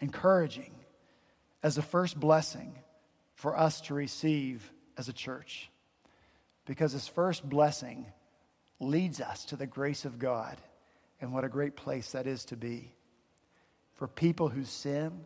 encouraging 0.00 0.72
as 1.62 1.78
a 1.78 1.82
first 1.82 2.18
blessing 2.18 2.76
for 3.34 3.56
us 3.56 3.80
to 3.82 3.94
receive 3.94 4.72
as 4.96 5.08
a 5.08 5.12
church 5.12 5.70
because 6.64 6.92
this 6.92 7.08
first 7.08 7.48
blessing 7.48 8.06
leads 8.80 9.20
us 9.20 9.44
to 9.46 9.56
the 9.56 9.66
grace 9.66 10.04
of 10.04 10.18
God. 10.18 10.56
And 11.22 11.32
what 11.32 11.44
a 11.44 11.48
great 11.48 11.74
place 11.76 12.12
that 12.12 12.26
is 12.26 12.44
to 12.46 12.56
be. 12.56 12.92
For 13.94 14.06
people 14.06 14.48
who 14.48 14.64
sin, 14.64 15.24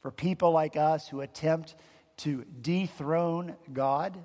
for 0.00 0.10
people 0.10 0.50
like 0.50 0.76
us 0.76 1.08
who 1.08 1.22
attempt 1.22 1.74
to 2.18 2.44
dethrone 2.60 3.56
God 3.72 4.18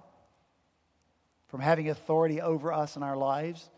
from 1.48 1.62
having 1.62 1.90
authority 1.90 2.42
over 2.42 2.74
us 2.74 2.98
in 2.98 3.04
our 3.04 3.16
lives, 3.16 3.70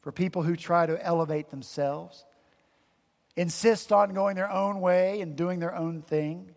for 0.00 0.12
people 0.12 0.42
who 0.42 0.56
try 0.56 0.86
to 0.86 1.04
elevate 1.04 1.50
themselves, 1.50 2.24
insist 3.36 3.92
on 3.92 4.14
going 4.14 4.36
their 4.36 4.50
own 4.50 4.80
way 4.80 5.20
and 5.20 5.36
doing 5.36 5.58
their 5.58 5.74
own 5.74 6.00
thing 6.00 6.54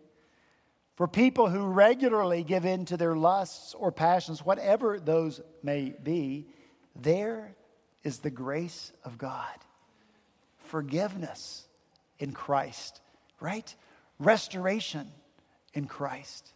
for 0.98 1.06
people 1.06 1.48
who 1.48 1.64
regularly 1.64 2.42
give 2.42 2.64
in 2.64 2.84
to 2.86 2.96
their 2.96 3.14
lusts 3.14 3.72
or 3.72 3.92
passions, 3.92 4.44
whatever 4.44 4.98
those 4.98 5.40
may 5.62 5.94
be, 6.02 6.48
there 6.96 7.54
is 8.08 8.20
the 8.20 8.30
grace 8.30 8.90
of 9.04 9.18
God 9.18 9.58
forgiveness 10.60 11.66
in 12.18 12.32
Christ, 12.32 13.00
right? 13.38 13.74
Restoration 14.18 15.06
in 15.74 15.86
Christ. 15.86 16.52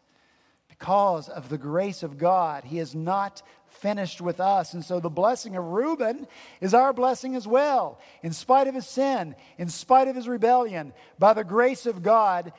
Because 0.69 1.29
of 1.29 1.49
the 1.49 1.59
grace 1.59 2.03
of 2.03 2.19
God, 2.19 2.65
He 2.65 2.79
is 2.79 2.95
not 2.95 3.43
finished 3.69 4.21
with 4.21 4.41
us. 4.41 4.73
And 4.73 4.85
so 4.85 4.99
the 4.99 5.11
blessing 5.11 5.57
of 5.57 5.65
Reuben 5.65 6.27
is 6.61 6.75
our 6.75 6.93
blessing 6.93 7.37
as 7.37 7.47
well. 7.47 8.01
In 8.23 8.33
spite 8.33 8.67
of 8.67 8.75
his 8.75 8.87
sin, 8.87 9.35
in 9.59 9.69
spite 9.69 10.09
of 10.09 10.17
his 10.17 10.29
rebellion, 10.29 10.93
by 11.19 11.35
the 11.35 11.45
grace 11.45 11.87
of 11.87 12.03
God, 12.03 12.53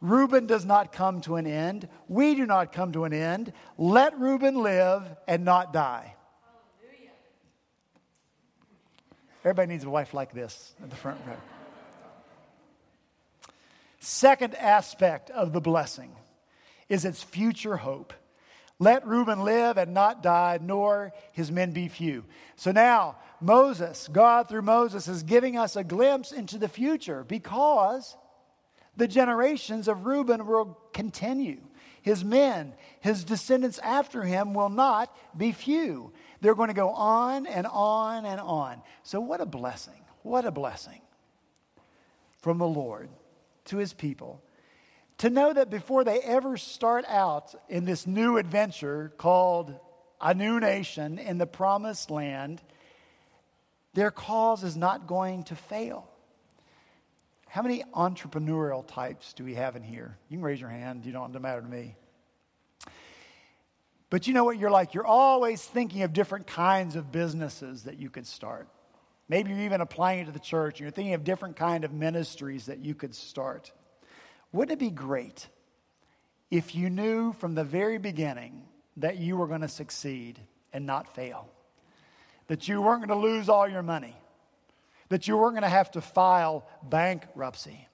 Reuben 0.00 0.46
does 0.46 0.64
not 0.64 0.92
come 0.92 1.20
to 1.22 1.36
an 1.36 1.46
end. 1.46 1.88
We 2.08 2.34
do 2.34 2.46
not 2.46 2.72
come 2.72 2.92
to 2.92 3.04
an 3.04 3.12
end. 3.12 3.52
Let 3.78 4.18
Reuben 4.18 4.62
live 4.62 5.04
and 5.28 5.44
not 5.44 5.72
die. 5.72 6.14
Everybody 9.40 9.72
needs 9.72 9.84
a 9.84 9.90
wife 9.90 10.12
like 10.12 10.32
this 10.32 10.74
at 10.82 10.90
the 10.90 10.96
front 10.96 11.20
row. 11.26 11.36
Second 14.00 14.54
aspect 14.54 15.30
of 15.30 15.52
the 15.52 15.60
blessing 15.60 16.14
is 16.88 17.04
its 17.04 17.22
future 17.22 17.76
hope. 17.76 18.12
Let 18.78 19.06
Reuben 19.06 19.44
live 19.44 19.76
and 19.76 19.92
not 19.92 20.22
die, 20.22 20.58
nor 20.60 21.12
his 21.32 21.52
men 21.52 21.72
be 21.72 21.88
few. 21.88 22.24
So 22.56 22.72
now, 22.72 23.16
Moses, 23.40 24.08
God 24.10 24.48
through 24.48 24.62
Moses, 24.62 25.06
is 25.06 25.22
giving 25.22 25.58
us 25.58 25.76
a 25.76 25.84
glimpse 25.84 26.32
into 26.32 26.58
the 26.58 26.68
future 26.68 27.22
because 27.22 28.16
the 28.96 29.06
generations 29.08 29.86
of 29.86 30.06
Reuben 30.06 30.46
will 30.46 30.78
continue. 30.94 31.60
His 32.02 32.24
men, 32.24 32.74
his 33.00 33.24
descendants 33.24 33.78
after 33.78 34.22
him 34.22 34.54
will 34.54 34.68
not 34.68 35.14
be 35.36 35.52
few. 35.52 36.12
They're 36.40 36.54
going 36.54 36.68
to 36.68 36.74
go 36.74 36.90
on 36.90 37.46
and 37.46 37.66
on 37.66 38.24
and 38.24 38.40
on. 38.40 38.82
So, 39.02 39.20
what 39.20 39.40
a 39.40 39.46
blessing! 39.46 40.00
What 40.22 40.44
a 40.44 40.50
blessing 40.50 41.00
from 42.42 42.58
the 42.58 42.66
Lord 42.66 43.08
to 43.66 43.78
his 43.78 43.92
people 43.92 44.42
to 45.18 45.28
know 45.28 45.52
that 45.52 45.68
before 45.68 46.02
they 46.02 46.20
ever 46.20 46.56
start 46.56 47.04
out 47.06 47.54
in 47.68 47.84
this 47.84 48.06
new 48.06 48.38
adventure 48.38 49.12
called 49.18 49.74
a 50.18 50.32
new 50.32 50.58
nation 50.60 51.18
in 51.18 51.36
the 51.36 51.46
promised 51.46 52.10
land, 52.10 52.62
their 53.92 54.10
cause 54.10 54.64
is 54.64 54.76
not 54.76 55.06
going 55.06 55.42
to 55.44 55.54
fail. 55.54 56.08
How 57.50 57.62
many 57.62 57.82
entrepreneurial 57.96 58.86
types 58.86 59.32
do 59.32 59.42
we 59.42 59.54
have 59.54 59.74
in 59.74 59.82
here? 59.82 60.16
You 60.28 60.36
can 60.36 60.44
raise 60.44 60.60
your 60.60 60.70
hand, 60.70 61.04
you 61.04 61.10
don't, 61.10 61.24
it 61.24 61.32
doesn't 61.32 61.42
matter 61.42 61.60
to 61.60 61.66
me. 61.66 61.96
But 64.08 64.28
you 64.28 64.34
know 64.34 64.44
what 64.44 64.56
you're 64.56 64.70
like? 64.70 64.94
You're 64.94 65.06
always 65.06 65.60
thinking 65.64 66.02
of 66.02 66.12
different 66.12 66.46
kinds 66.46 66.94
of 66.94 67.10
businesses 67.10 67.84
that 67.84 67.98
you 67.98 68.08
could 68.08 68.28
start. 68.28 68.68
Maybe 69.28 69.50
you're 69.50 69.64
even 69.64 69.80
applying 69.80 70.20
it 70.20 70.24
to 70.26 70.32
the 70.32 70.38
church 70.38 70.74
and 70.74 70.82
you're 70.82 70.92
thinking 70.92 71.14
of 71.14 71.24
different 71.24 71.56
kind 71.56 71.84
of 71.84 71.92
ministries 71.92 72.66
that 72.66 72.84
you 72.84 72.94
could 72.94 73.16
start. 73.16 73.72
Wouldn't 74.52 74.80
it 74.80 74.84
be 74.84 74.90
great 74.90 75.48
if 76.52 76.76
you 76.76 76.88
knew 76.88 77.32
from 77.32 77.56
the 77.56 77.64
very 77.64 77.98
beginning 77.98 78.62
that 78.98 79.16
you 79.16 79.36
were 79.36 79.48
going 79.48 79.62
to 79.62 79.68
succeed 79.68 80.38
and 80.72 80.86
not 80.86 81.16
fail? 81.16 81.48
That 82.46 82.68
you 82.68 82.80
weren't 82.80 83.04
going 83.06 83.20
to 83.20 83.26
lose 83.26 83.48
all 83.48 83.68
your 83.68 83.82
money? 83.82 84.16
That 85.10 85.28
you 85.28 85.36
weren't 85.36 85.52
going 85.52 85.62
to 85.62 85.68
have 85.68 85.90
to 85.92 86.00
file 86.00 86.66
bankruptcy? 86.82 87.86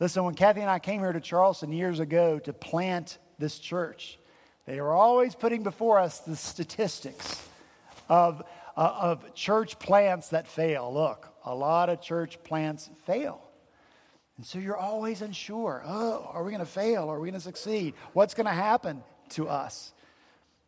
Listen, 0.00 0.24
when 0.24 0.34
Kathy 0.34 0.60
and 0.60 0.70
I 0.70 0.78
came 0.78 1.00
here 1.00 1.12
to 1.12 1.20
Charleston 1.20 1.72
years 1.72 2.00
ago 2.00 2.38
to 2.40 2.52
plant 2.52 3.18
this 3.38 3.58
church, 3.58 4.18
they 4.66 4.80
were 4.80 4.92
always 4.92 5.34
putting 5.34 5.62
before 5.62 5.98
us 5.98 6.18
the 6.20 6.34
statistics 6.34 7.46
of, 8.08 8.42
uh, 8.76 8.96
of 9.00 9.34
church 9.34 9.78
plants 9.78 10.30
that 10.30 10.48
fail. 10.48 10.92
Look, 10.92 11.28
a 11.44 11.54
lot 11.54 11.88
of 11.88 12.02
church 12.02 12.42
plants 12.42 12.90
fail. 13.04 13.40
And 14.36 14.44
so 14.44 14.58
you're 14.58 14.76
always 14.76 15.22
unsure. 15.22 15.82
Oh, 15.86 16.30
are 16.32 16.44
we 16.44 16.50
going 16.50 16.64
to 16.64 16.70
fail? 16.70 17.08
Are 17.08 17.18
we 17.18 17.30
going 17.30 17.40
to 17.40 17.44
succeed? 17.44 17.94
What's 18.12 18.34
going 18.34 18.46
to 18.46 18.52
happen 18.52 19.02
to 19.30 19.48
us? 19.48 19.92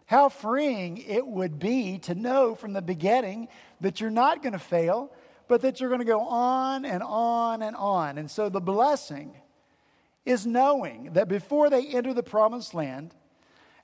How 0.07 0.31
freeing 0.31 0.99
it 0.99 1.27
would 1.27 1.59
be 1.59 1.99
to 2.01 2.15
know 2.15 2.55
from 2.55 2.73
the 2.73 2.81
beginning 2.81 3.49
that 3.83 4.01
you're 4.01 4.09
not 4.09 4.43
going 4.43 4.55
to 4.55 4.59
fail, 4.59 5.13
but 5.49 5.63
that 5.63 5.81
you're 5.81 5.89
going 5.89 6.01
to 6.01 6.05
go 6.05 6.21
on 6.21 6.85
and 6.85 7.03
on 7.03 7.63
and 7.63 7.75
on. 7.75 8.19
And 8.19 8.31
so 8.31 8.49
the 8.49 8.61
blessing 8.61 9.35
is 10.25 10.47
knowing 10.47 11.15
that 11.15 11.29
before 11.29 11.71
they 11.71 11.87
enter 11.87 12.15
the 12.15 12.23
promised 12.23 12.75
land, 12.75 13.15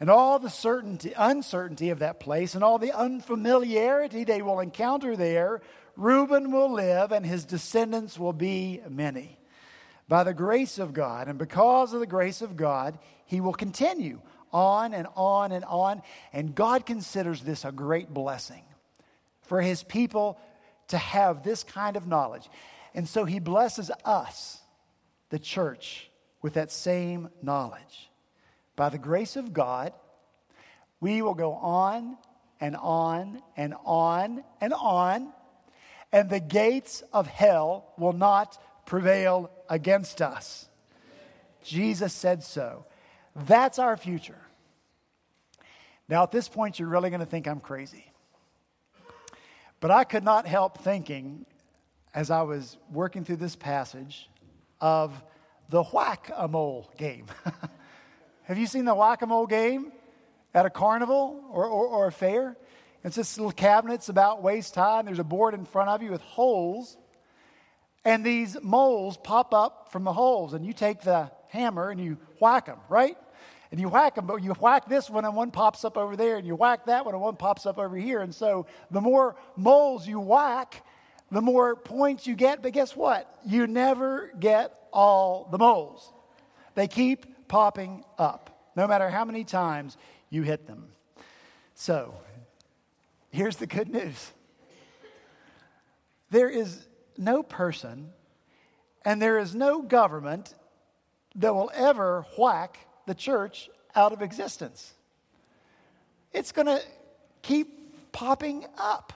and 0.00 0.10
all 0.10 0.38
the 0.38 0.50
certainty, 0.50 1.12
uncertainty 1.16 1.90
of 1.90 2.00
that 2.00 2.20
place 2.20 2.54
and 2.54 2.64
all 2.64 2.78
the 2.78 2.92
unfamiliarity 2.92 4.24
they 4.24 4.42
will 4.42 4.60
encounter 4.60 5.16
there, 5.16 5.62
Reuben 5.96 6.50
will 6.50 6.72
live 6.72 7.12
and 7.12 7.24
his 7.24 7.44
descendants 7.44 8.18
will 8.18 8.32
be 8.32 8.80
many 8.88 9.38
by 10.08 10.24
the 10.24 10.34
grace 10.34 10.78
of 10.78 10.92
God, 10.92 11.28
and 11.28 11.38
because 11.38 11.94
of 11.94 12.00
the 12.00 12.06
grace 12.06 12.42
of 12.42 12.56
God, 12.56 12.98
he 13.24 13.40
will 13.40 13.54
continue 13.54 14.20
on 14.52 14.92
and 14.92 15.08
on 15.16 15.50
and 15.50 15.64
on. 15.64 16.02
And 16.32 16.54
God 16.54 16.84
considers 16.84 17.40
this 17.40 17.64
a 17.64 17.72
great 17.72 18.12
blessing 18.12 18.62
for 19.42 19.62
his 19.62 19.82
people 19.82 20.38
to 20.88 20.98
have 20.98 21.42
this 21.42 21.62
kind 21.62 21.96
of 21.96 22.06
knowledge. 22.06 22.48
And 22.94 23.08
so 23.08 23.24
he 23.24 23.38
blesses 23.38 23.90
us, 24.04 24.60
the 25.30 25.38
church, 25.38 26.10
with 26.42 26.54
that 26.54 26.70
same 26.70 27.28
knowledge. 27.42 28.10
By 28.76 28.88
the 28.88 28.98
grace 28.98 29.36
of 29.36 29.52
God, 29.52 29.92
we 31.00 31.22
will 31.22 31.34
go 31.34 31.52
on 31.52 32.16
and 32.60 32.76
on 32.76 33.42
and 33.56 33.74
on 33.84 34.44
and 34.60 34.72
on, 34.72 35.32
and 36.12 36.30
the 36.30 36.40
gates 36.40 37.02
of 37.12 37.26
hell 37.26 37.92
will 37.98 38.12
not 38.12 38.58
prevail 38.86 39.50
against 39.68 40.22
us. 40.22 40.68
Jesus 41.64 42.12
said 42.12 42.42
so. 42.42 42.86
That's 43.34 43.78
our 43.78 43.96
future. 43.96 44.40
Now, 46.08 46.22
at 46.22 46.30
this 46.30 46.48
point, 46.48 46.78
you're 46.78 46.88
really 46.88 47.10
going 47.10 47.20
to 47.20 47.26
think 47.26 47.48
I'm 47.48 47.60
crazy. 47.60 48.04
But 49.84 49.90
I 49.90 50.04
could 50.04 50.24
not 50.24 50.46
help 50.46 50.78
thinking, 50.78 51.44
as 52.14 52.30
I 52.30 52.40
was 52.40 52.78
working 52.90 53.22
through 53.22 53.36
this 53.36 53.54
passage, 53.54 54.30
of 54.80 55.12
the 55.68 55.82
whack 55.82 56.30
a 56.34 56.48
mole 56.48 56.90
game. 56.96 57.26
Have 58.44 58.56
you 58.56 58.66
seen 58.66 58.86
the 58.86 58.94
whack 58.94 59.20
a 59.20 59.26
mole 59.26 59.46
game 59.46 59.92
at 60.54 60.64
a 60.64 60.70
carnival 60.70 61.44
or, 61.50 61.66
or, 61.66 61.86
or 61.86 62.06
a 62.06 62.12
fair? 62.12 62.56
It's 63.04 63.16
just 63.16 63.36
little 63.36 63.52
cabinets 63.52 64.08
about 64.08 64.42
waist 64.42 64.74
high, 64.74 65.00
and 65.00 65.06
there's 65.06 65.18
a 65.18 65.22
board 65.22 65.52
in 65.52 65.66
front 65.66 65.90
of 65.90 66.02
you 66.02 66.10
with 66.10 66.22
holes 66.22 66.96
and 68.06 68.24
these 68.24 68.56
moles 68.62 69.18
pop 69.18 69.52
up 69.52 69.92
from 69.92 70.04
the 70.04 70.14
holes, 70.14 70.54
and 70.54 70.64
you 70.64 70.72
take 70.72 71.02
the 71.02 71.30
hammer 71.48 71.90
and 71.90 72.00
you 72.00 72.16
whack 72.40 72.66
them, 72.66 72.78
right? 72.88 73.18
And 73.74 73.80
you 73.80 73.88
whack 73.88 74.14
them, 74.14 74.26
but 74.26 74.36
you 74.36 74.52
whack 74.60 74.88
this 74.88 75.10
one 75.10 75.24
and 75.24 75.34
one 75.34 75.50
pops 75.50 75.84
up 75.84 75.96
over 75.96 76.14
there, 76.14 76.36
and 76.36 76.46
you 76.46 76.54
whack 76.54 76.86
that 76.86 77.04
one 77.04 77.12
and 77.12 77.20
one 77.20 77.34
pops 77.34 77.66
up 77.66 77.76
over 77.76 77.96
here. 77.96 78.20
And 78.20 78.32
so 78.32 78.68
the 78.92 79.00
more 79.00 79.34
moles 79.56 80.06
you 80.06 80.20
whack, 80.20 80.86
the 81.32 81.40
more 81.40 81.74
points 81.74 82.24
you 82.24 82.36
get. 82.36 82.62
But 82.62 82.72
guess 82.72 82.94
what? 82.94 83.36
You 83.44 83.66
never 83.66 84.32
get 84.38 84.72
all 84.92 85.48
the 85.50 85.58
moles. 85.58 86.12
They 86.76 86.86
keep 86.86 87.48
popping 87.48 88.04
up, 88.16 88.70
no 88.76 88.86
matter 88.86 89.10
how 89.10 89.24
many 89.24 89.42
times 89.42 89.96
you 90.30 90.42
hit 90.42 90.68
them. 90.68 90.86
So 91.74 92.14
here's 93.32 93.56
the 93.56 93.66
good 93.66 93.88
news 93.88 94.30
there 96.30 96.48
is 96.48 96.86
no 97.18 97.42
person 97.42 98.10
and 99.04 99.20
there 99.20 99.36
is 99.36 99.52
no 99.52 99.82
government 99.82 100.54
that 101.34 101.52
will 101.56 101.72
ever 101.74 102.24
whack 102.38 102.78
the 103.06 103.14
church 103.14 103.68
out 103.94 104.12
of 104.12 104.22
existence. 104.22 104.92
It's 106.32 106.52
going 106.52 106.66
to 106.66 106.80
keep 107.42 108.12
popping 108.12 108.64
up. 108.78 109.12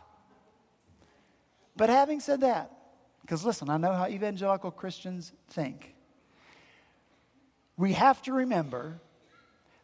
But 1.77 1.88
having 1.88 2.20
said 2.20 2.40
that, 2.42 2.72
because 3.22 3.44
listen, 3.44 3.68
I 3.70 3.77
know 3.77 3.92
how 3.92 4.07
evangelical 4.07 4.70
Christians 4.70 5.33
think. 5.51 5.94
We 7.77 7.92
have 7.92 8.20
to 8.22 8.33
remember 8.33 9.01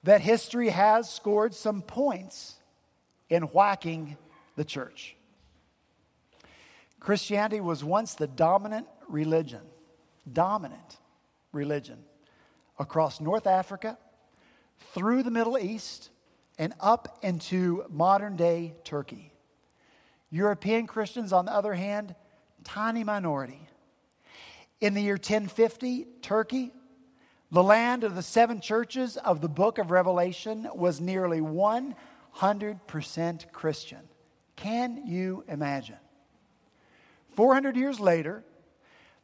that 0.02 0.20
history 0.20 0.68
has 0.70 1.10
scored 1.10 1.54
some 1.54 1.82
points 1.82 2.56
in 3.30 3.42
whacking 3.44 4.16
the 4.56 4.64
church. 4.64 5.16
Christianity 7.00 7.60
was 7.60 7.84
once 7.84 8.14
the 8.14 8.26
dominant 8.26 8.86
religion, 9.08 9.60
dominant 10.30 10.98
religion 11.52 11.98
across 12.78 13.20
North 13.20 13.46
Africa, 13.46 13.98
through 14.92 15.22
the 15.22 15.30
Middle 15.30 15.58
East, 15.58 16.10
and 16.58 16.74
up 16.80 17.18
into 17.22 17.84
modern 17.88 18.36
day 18.36 18.74
Turkey. 18.84 19.32
European 20.30 20.86
Christians, 20.86 21.32
on 21.32 21.44
the 21.44 21.52
other 21.52 21.74
hand, 21.74 22.14
tiny 22.64 23.04
minority. 23.04 23.60
In 24.80 24.94
the 24.94 25.00
year 25.00 25.14
1050, 25.14 26.06
Turkey, 26.22 26.72
the 27.50 27.62
land 27.62 28.04
of 28.04 28.16
the 28.16 28.22
seven 28.22 28.60
churches 28.60 29.16
of 29.16 29.40
the 29.40 29.48
book 29.48 29.78
of 29.78 29.90
Revelation, 29.90 30.68
was 30.74 31.00
nearly 31.00 31.40
100% 31.40 33.52
Christian. 33.52 34.00
Can 34.56 35.06
you 35.06 35.44
imagine? 35.48 35.96
400 37.36 37.76
years 37.76 38.00
later, 38.00 38.44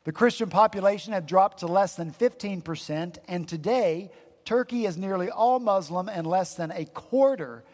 The 0.05 0.13
Christian 0.13 0.49
population 0.49 1.13
had 1.13 1.27
dropped 1.27 1.59
to 1.59 1.67
less 1.67 1.97
than 1.97 2.11
15%, 2.11 3.19
and 3.29 3.47
today, 3.47 4.11
Turkey 4.45 4.87
is 4.87 4.97
nearly 4.97 5.31
all 5.31 5.59
Muslim 5.59 6.09
and 6.09 6.27
less 6.27 6.55
than 6.55 6.71
a 6.73 6.87
quarter 6.87 7.65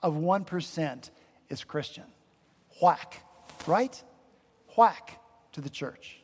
of 0.00 0.14
1% 0.14 1.10
is 1.48 1.64
Christian. 1.64 2.04
Whack, 2.80 3.22
right? 3.66 4.02
Whack 4.76 5.18
to 5.52 5.60
the 5.60 5.70
church. 5.70 6.18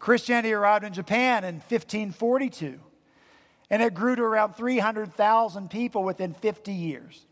Christianity 0.00 0.52
arrived 0.52 0.84
in 0.84 0.92
Japan 0.92 1.44
in 1.44 1.56
1542, 1.56 2.80
and 3.68 3.82
it 3.82 3.94
grew 3.94 4.16
to 4.16 4.22
around 4.22 4.54
300,000 4.54 5.70
people 5.70 6.02
within 6.02 6.34
50 6.34 6.72
years. 6.72 7.24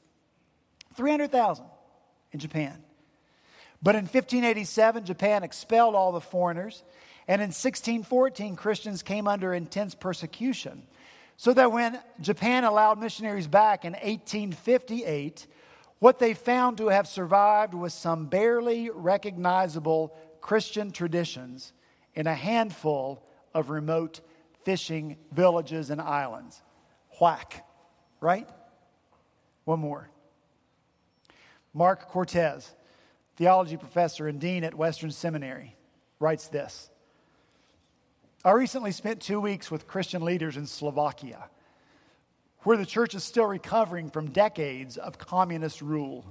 300,000 0.95 1.65
in 2.33 2.39
Japan. 2.39 2.85
But 3.83 3.95
in 3.95 4.03
1587, 4.03 5.05
Japan 5.05 5.43
expelled 5.43 5.95
all 5.95 6.13
the 6.13 6.21
foreigners, 6.21 6.83
and 7.29 7.41
in 7.41 7.49
1614, 7.49 8.57
Christians 8.57 9.03
came 9.03 9.29
under 9.29 9.55
intense 9.55 9.95
persecution. 9.95 10.83
So 11.37 11.53
that 11.55 11.71
when 11.71 12.01
Japan 12.21 12.65
allowed 12.65 12.99
missionaries 12.99 13.47
back 13.47 13.85
in 13.85 13.93
1858, 13.93 15.47
what 16.01 16.19
they 16.19 16.35
found 16.35 16.79
to 16.79 16.89
have 16.89 17.07
survived 17.07 17.75
was 17.75 17.95
some 17.95 18.27
barely 18.27 18.91
recognizable 18.91 20.17
Christian 20.41 20.91
traditions 20.91 21.73
in 22.15 22.27
a 22.27 22.35
handful 22.35 23.23
of 23.55 23.71
remote 23.71 24.21
fishing 24.65 25.17
villages 25.33 25.91
and 25.91 26.01
islands. 26.01 26.61
Whack, 27.21 27.65
right? 28.21 28.49
One 29.65 29.81
more. 29.81 30.11
Marc 31.73 32.09
Cortez, 32.09 32.75
theology 33.39 33.77
professor 33.77 34.27
and 34.27 34.41
dean 34.41 34.65
at 34.65 34.75
Western 34.75 35.13
Seminary, 35.13 35.77
writes 36.19 36.49
this 36.49 36.91
I 38.45 38.51
recently 38.51 38.93
spent 38.93 39.23
two 39.23 39.41
weeks 39.41 39.71
with 39.71 39.87
Christian 39.87 40.23
leaders 40.23 40.57
in 40.57 40.67
Slovakia, 40.67 41.49
where 42.65 42.77
the 42.77 42.85
church 42.85 43.15
is 43.15 43.23
still 43.23 43.47
recovering 43.47 44.11
from 44.11 44.31
decades 44.31 44.97
of 44.97 45.19
communist 45.19 45.81
rule. 45.81 46.27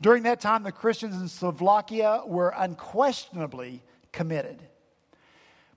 During 0.00 0.24
that 0.24 0.40
time, 0.40 0.62
the 0.62 0.72
Christians 0.72 1.18
in 1.18 1.28
Slovakia 1.28 2.22
were 2.26 2.52
unquestionably 2.54 3.82
committed. 4.12 4.62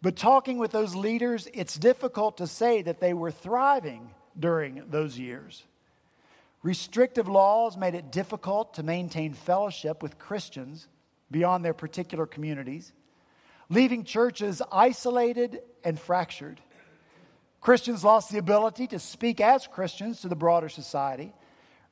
But 0.01 0.17
talking 0.17 0.57
with 0.57 0.71
those 0.71 0.95
leaders, 0.95 1.47
it's 1.53 1.75
difficult 1.75 2.37
to 2.37 2.47
say 2.47 2.81
that 2.81 2.99
they 2.99 3.13
were 3.13 3.31
thriving 3.31 4.09
during 4.37 4.83
those 4.89 5.17
years. 5.17 5.63
Restrictive 6.61 7.27
laws 7.27 7.77
made 7.77 7.95
it 7.95 8.11
difficult 8.11 8.73
to 8.73 8.83
maintain 8.83 9.33
fellowship 9.33 10.03
with 10.03 10.19
Christians 10.19 10.87
beyond 11.31 11.63
their 11.63 11.73
particular 11.73 12.25
communities, 12.25 12.91
leaving 13.69 14.03
churches 14.03 14.61
isolated 14.71 15.61
and 15.83 15.97
fractured. 15.97 16.59
Christians 17.61 18.03
lost 18.03 18.31
the 18.31 18.39
ability 18.39 18.87
to 18.87 18.99
speak 18.99 19.39
as 19.39 19.67
Christians 19.67 20.21
to 20.21 20.27
the 20.27 20.35
broader 20.35 20.69
society, 20.69 21.33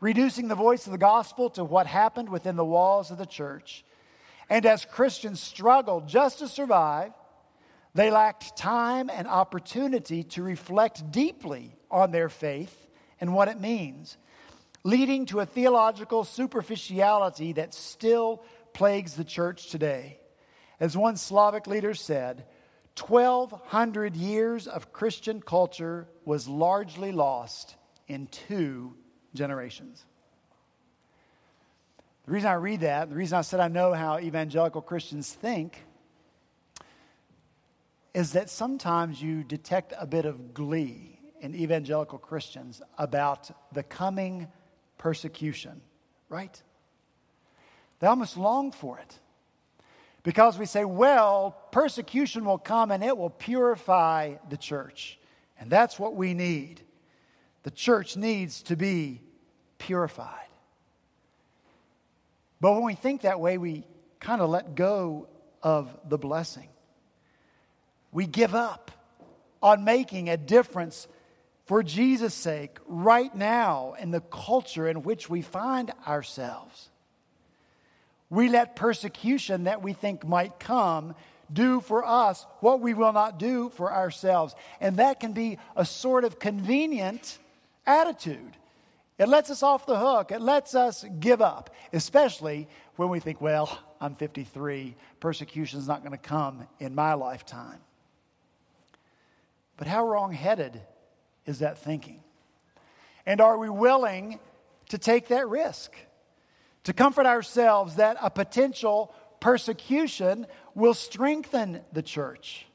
reducing 0.02 0.48
the 0.48 0.56
voice 0.56 0.86
of 0.86 0.92
the 0.92 0.98
gospel 0.98 1.50
to 1.52 1.64
what 1.64 1.88
happened 1.88 2.30
within 2.30 2.56
the 2.56 2.66
walls 2.66 3.10
of 3.10 3.18
the 3.18 3.26
church. 3.26 3.86
And 4.50 4.66
as 4.66 4.86
Christians 4.86 5.42
struggled 5.42 6.08
just 6.08 6.40
to 6.40 6.48
survive, 6.48 7.14
they 7.94 8.12
lacked 8.12 8.58
time 8.58 9.10
and 9.10 9.28
opportunity 9.28 10.24
to 10.24 10.44
reflect 10.44 11.12
deeply 11.12 11.76
on 11.90 12.12
their 12.12 12.30
faith 12.30 12.88
and 13.20 13.34
what 13.34 13.48
it 13.48 13.60
means 13.60 14.18
leading 14.88 15.26
to 15.26 15.42
a 15.42 15.46
theological 15.46 16.24
superficiality 16.24 17.52
that 17.52 17.74
still 17.74 18.42
plagues 18.72 19.16
the 19.16 19.26
church 19.26 19.70
today. 19.70 20.18
As 20.80 20.96
one 20.96 21.18
Slavic 21.18 21.68
leader 21.68 21.94
said, 21.94 22.46
1,200 22.98 24.16
years 24.16 24.66
of 24.66 24.94
Christian 24.94 25.42
culture 25.42 26.08
was 26.24 26.48
largely 26.48 27.12
lost 27.12 27.76
in 28.08 28.28
two 28.28 28.96
generations. 29.34 30.06
The 32.26 32.32
reason 32.32 32.50
I 32.50 32.54
read 32.54 32.80
that, 32.80 33.10
the 33.10 33.16
reason 33.16 33.38
I 33.38 33.42
said 33.42 33.60
I 33.60 33.68
know 33.68 33.92
how 33.92 34.20
evangelical 34.20 34.82
Christians 34.82 35.34
think, 35.34 35.84
is 38.14 38.32
that 38.32 38.50
sometimes 38.50 39.22
you 39.22 39.44
detect 39.44 39.94
a 40.00 40.08
bit 40.08 40.24
of 40.24 40.54
glee 40.54 41.20
in 41.42 41.56
evangelical 41.56 42.20
Christians 42.20 42.82
about 42.98 43.52
the 43.74 43.84
coming 43.84 44.48
persecution, 44.98 45.82
right? 46.30 46.62
They 48.00 48.08
almost 48.08 48.38
long 48.38 48.72
for 48.72 49.00
it. 49.00 49.20
Because 50.24 50.58
we 50.58 50.66
say, 50.66 50.84
well, 50.84 51.58
persecution 51.72 52.44
will 52.44 52.58
come 52.58 52.92
and 52.92 53.04
it 53.04 53.18
will 53.18 53.30
purify 53.30 54.36
the 54.50 54.58
church. 54.58 55.18
And 55.60 55.70
that's 55.70 55.98
what 55.98 56.16
we 56.16 56.34
need. 56.34 56.82
The 57.64 57.72
church 57.72 58.18
needs 58.18 58.62
to 58.64 58.76
be 58.76 59.22
purified. 59.78 60.48
But 62.60 62.74
when 62.74 62.84
we 62.84 62.96
think 62.96 63.22
that 63.22 63.40
way, 63.40 63.58
we 63.58 63.86
kind 64.20 64.42
of 64.42 64.50
let 64.50 64.76
go 64.76 65.28
of 65.64 65.96
the 66.08 66.18
blessing. 66.18 66.70
We 68.12 68.26
give 68.26 68.56
up 68.56 68.92
on 69.62 69.84
making 69.84 70.30
a 70.30 70.38
difference 70.38 71.08
for 71.68 71.84
Jesus' 71.84 72.34
sake 72.34 72.78
right 72.88 73.34
now 73.36 73.96
in 74.00 74.12
the 74.12 74.22
culture 74.22 74.88
in 74.88 75.04
which 75.04 75.30
we 75.30 75.42
find 75.42 75.92
ourselves. 76.08 76.90
We 78.30 78.50
let 78.50 78.76
persecution 78.76 79.66
that 79.66 79.84
we 79.84 79.94
think 79.94 80.26
might 80.26 80.60
come 80.60 81.14
do 81.52 81.82
for 81.82 82.06
us 82.06 82.46
what 82.62 82.80
we 82.80 82.94
will 82.94 83.14
not 83.14 83.38
do 83.38 83.70
for 83.70 83.92
ourselves. 83.92 84.56
And 84.80 84.98
that 84.98 85.20
can 85.20 85.34
be 85.34 85.60
a 85.76 85.86
sort 85.86 86.24
of 86.24 86.40
convenient 86.40 87.38
attitude. 87.86 88.58
It 89.18 89.28
lets 89.28 89.50
us 89.50 89.62
off 89.62 89.86
the 89.86 90.00
hook. 90.00 90.32
It 90.32 90.42
lets 90.42 90.74
us 90.74 91.04
give 91.20 91.42
up, 91.42 91.74
especially 91.92 92.68
when 92.96 93.10
we 93.10 93.20
think, 93.20 93.42
well, 93.42 93.78
I'm 94.00 94.16
53. 94.16 94.96
Persecution 95.20 95.80
is 95.80 95.88
not 95.88 96.00
going 96.00 96.12
to 96.12 96.18
come 96.18 96.66
in 96.80 96.96
my 96.96 97.14
lifetime. 97.14 97.80
But 99.76 99.88
how 99.88 100.08
wrong 100.08 100.32
headed 100.32 100.82
is 101.48 101.60
that 101.60 101.80
thinking? 101.80 102.22
And 103.26 103.42
are 103.42 103.58
we 103.58 103.70
willing 103.70 104.40
to 104.90 104.98
take 104.98 105.30
that 105.30 105.50
risk? 105.50 105.94
To 106.84 106.94
comfort 106.94 107.26
ourselves 107.26 107.96
that 107.96 108.18
a 108.22 108.30
potential 108.30 109.14
persecution 109.40 110.46
will 110.76 110.94
strengthen 110.94 111.82
the 111.92 112.04
church? 112.04 112.68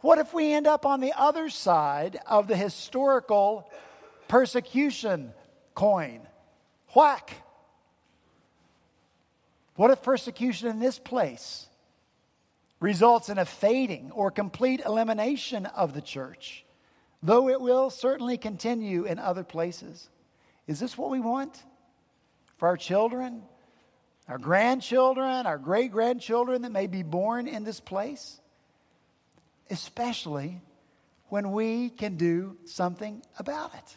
What 0.00 0.18
if 0.18 0.32
we 0.32 0.52
end 0.52 0.66
up 0.66 0.86
on 0.86 1.00
the 1.00 1.12
other 1.16 1.50
side 1.50 2.18
of 2.26 2.46
the 2.46 2.56
historical 2.56 3.70
persecution 4.28 5.32
coin? 5.74 6.20
Whack! 6.94 7.34
What 9.74 9.90
if 9.90 10.02
persecution 10.02 10.68
in 10.68 10.78
this 10.78 10.98
place 10.98 11.66
results 12.80 13.28
in 13.28 13.38
a 13.38 13.44
fading 13.44 14.10
or 14.12 14.30
complete 14.30 14.80
elimination 14.84 15.66
of 15.66 15.92
the 15.92 16.02
church? 16.02 16.64
Though 17.22 17.48
it 17.48 17.60
will 17.60 17.90
certainly 17.90 18.38
continue 18.38 19.04
in 19.04 19.18
other 19.18 19.44
places. 19.44 20.08
Is 20.66 20.80
this 20.80 20.96
what 20.96 21.10
we 21.10 21.20
want 21.20 21.62
for 22.58 22.68
our 22.68 22.76
children, 22.76 23.42
our 24.28 24.38
grandchildren, 24.38 25.46
our 25.46 25.58
great 25.58 25.92
grandchildren 25.92 26.62
that 26.62 26.72
may 26.72 26.86
be 26.86 27.02
born 27.02 27.48
in 27.48 27.64
this 27.64 27.80
place? 27.80 28.40
Especially 29.70 30.60
when 31.28 31.52
we 31.52 31.90
can 31.90 32.16
do 32.16 32.56
something 32.64 33.22
about 33.38 33.74
it. 33.74 33.96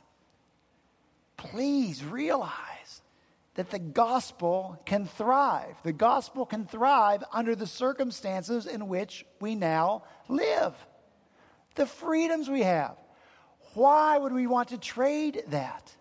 Please 1.37 2.03
realize 2.03 3.01
that 3.55 3.69
the 3.69 3.79
gospel 3.79 4.79
can 4.85 5.05
thrive. 5.05 5.75
The 5.83 5.93
gospel 5.93 6.45
can 6.45 6.65
thrive 6.65 7.23
under 7.31 7.55
the 7.55 7.67
circumstances 7.67 8.65
in 8.65 8.87
which 8.87 9.25
we 9.39 9.55
now 9.55 10.03
live. 10.27 10.73
The 11.75 11.85
freedoms 11.85 12.49
we 12.49 12.61
have, 12.61 12.95
why 13.73 14.17
would 14.17 14.33
we 14.33 14.47
want 14.47 14.69
to 14.69 14.77
trade 14.77 15.43
that? 15.47 15.91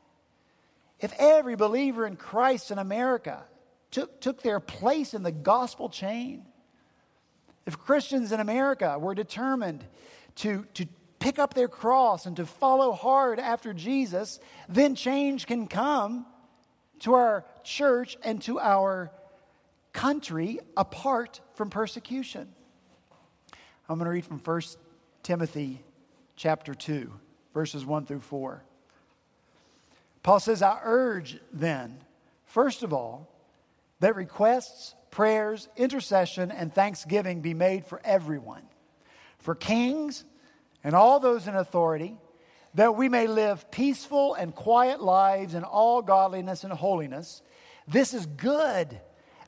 If 1.01 1.12
every 1.18 1.57
believer 1.57 2.07
in 2.07 2.16
Christ 2.16 2.70
in 2.70 2.79
America 2.79 3.43
took, 3.91 4.20
took 4.20 4.43
their 4.43 4.61
place 4.61 5.14
in 5.14 5.23
the 5.23 5.33
gospel 5.33 5.89
chain, 5.89 6.45
if 7.66 7.79
Christians 7.79 8.33
in 8.33 8.41
America 8.41 8.99
were 8.99 9.14
determined 9.14 9.85
to, 10.37 10.66
to 10.75 10.87
pick 11.18 11.39
up 11.39 11.55
their 11.55 11.68
cross 11.68 12.27
and 12.27 12.37
to 12.37 12.47
follow 12.47 12.93
hard 12.93 13.39
after 13.39 13.73
Jesus, 13.73 14.41
then 14.68 14.95
change 14.95 15.47
can 15.47 15.68
come 15.68 16.27
to 17.01 17.14
our 17.14 17.45
church 17.62 18.16
and 18.23 18.43
to 18.43 18.59
our 18.59 19.11
country 19.93 20.59
apart 20.77 21.41
from 21.55 21.70
persecution. 21.70 22.49
I'm 23.89 23.99
going 23.99 24.07
to 24.07 24.12
read 24.12 24.25
from 24.25 24.39
1 24.39 24.62
Timothy 25.23 25.83
chapter 26.37 26.75
2 26.75 27.12
verses 27.55 27.84
1 27.84 28.07
through 28.07 28.20
4. 28.20 28.62
Paul 30.22 30.40
says, 30.40 30.62
I 30.62 30.78
urge 30.84 31.38
then, 31.53 31.98
first 32.46 32.82
of 32.82 32.92
all, 32.92 33.28
that 34.00 34.16
requests, 34.16 34.94
prayers, 35.11 35.68
intercession, 35.76 36.50
and 36.50 36.72
thanksgiving 36.72 37.40
be 37.40 37.55
made 37.55 37.86
for 37.86 38.00
everyone, 38.05 38.62
for 39.38 39.55
kings 39.55 40.24
and 40.84 40.94
all 40.94 41.20
those 41.20 41.46
in 41.46 41.55
authority, 41.55 42.16
that 42.74 42.96
we 42.96 43.09
may 43.09 43.26
live 43.26 43.70
peaceful 43.70 44.34
and 44.34 44.55
quiet 44.55 45.03
lives 45.03 45.55
in 45.55 45.62
all 45.62 46.03
godliness 46.03 46.64
and 46.64 46.72
holiness. 46.72 47.42
This 47.86 48.14
is 48.14 48.26
good, 48.26 49.00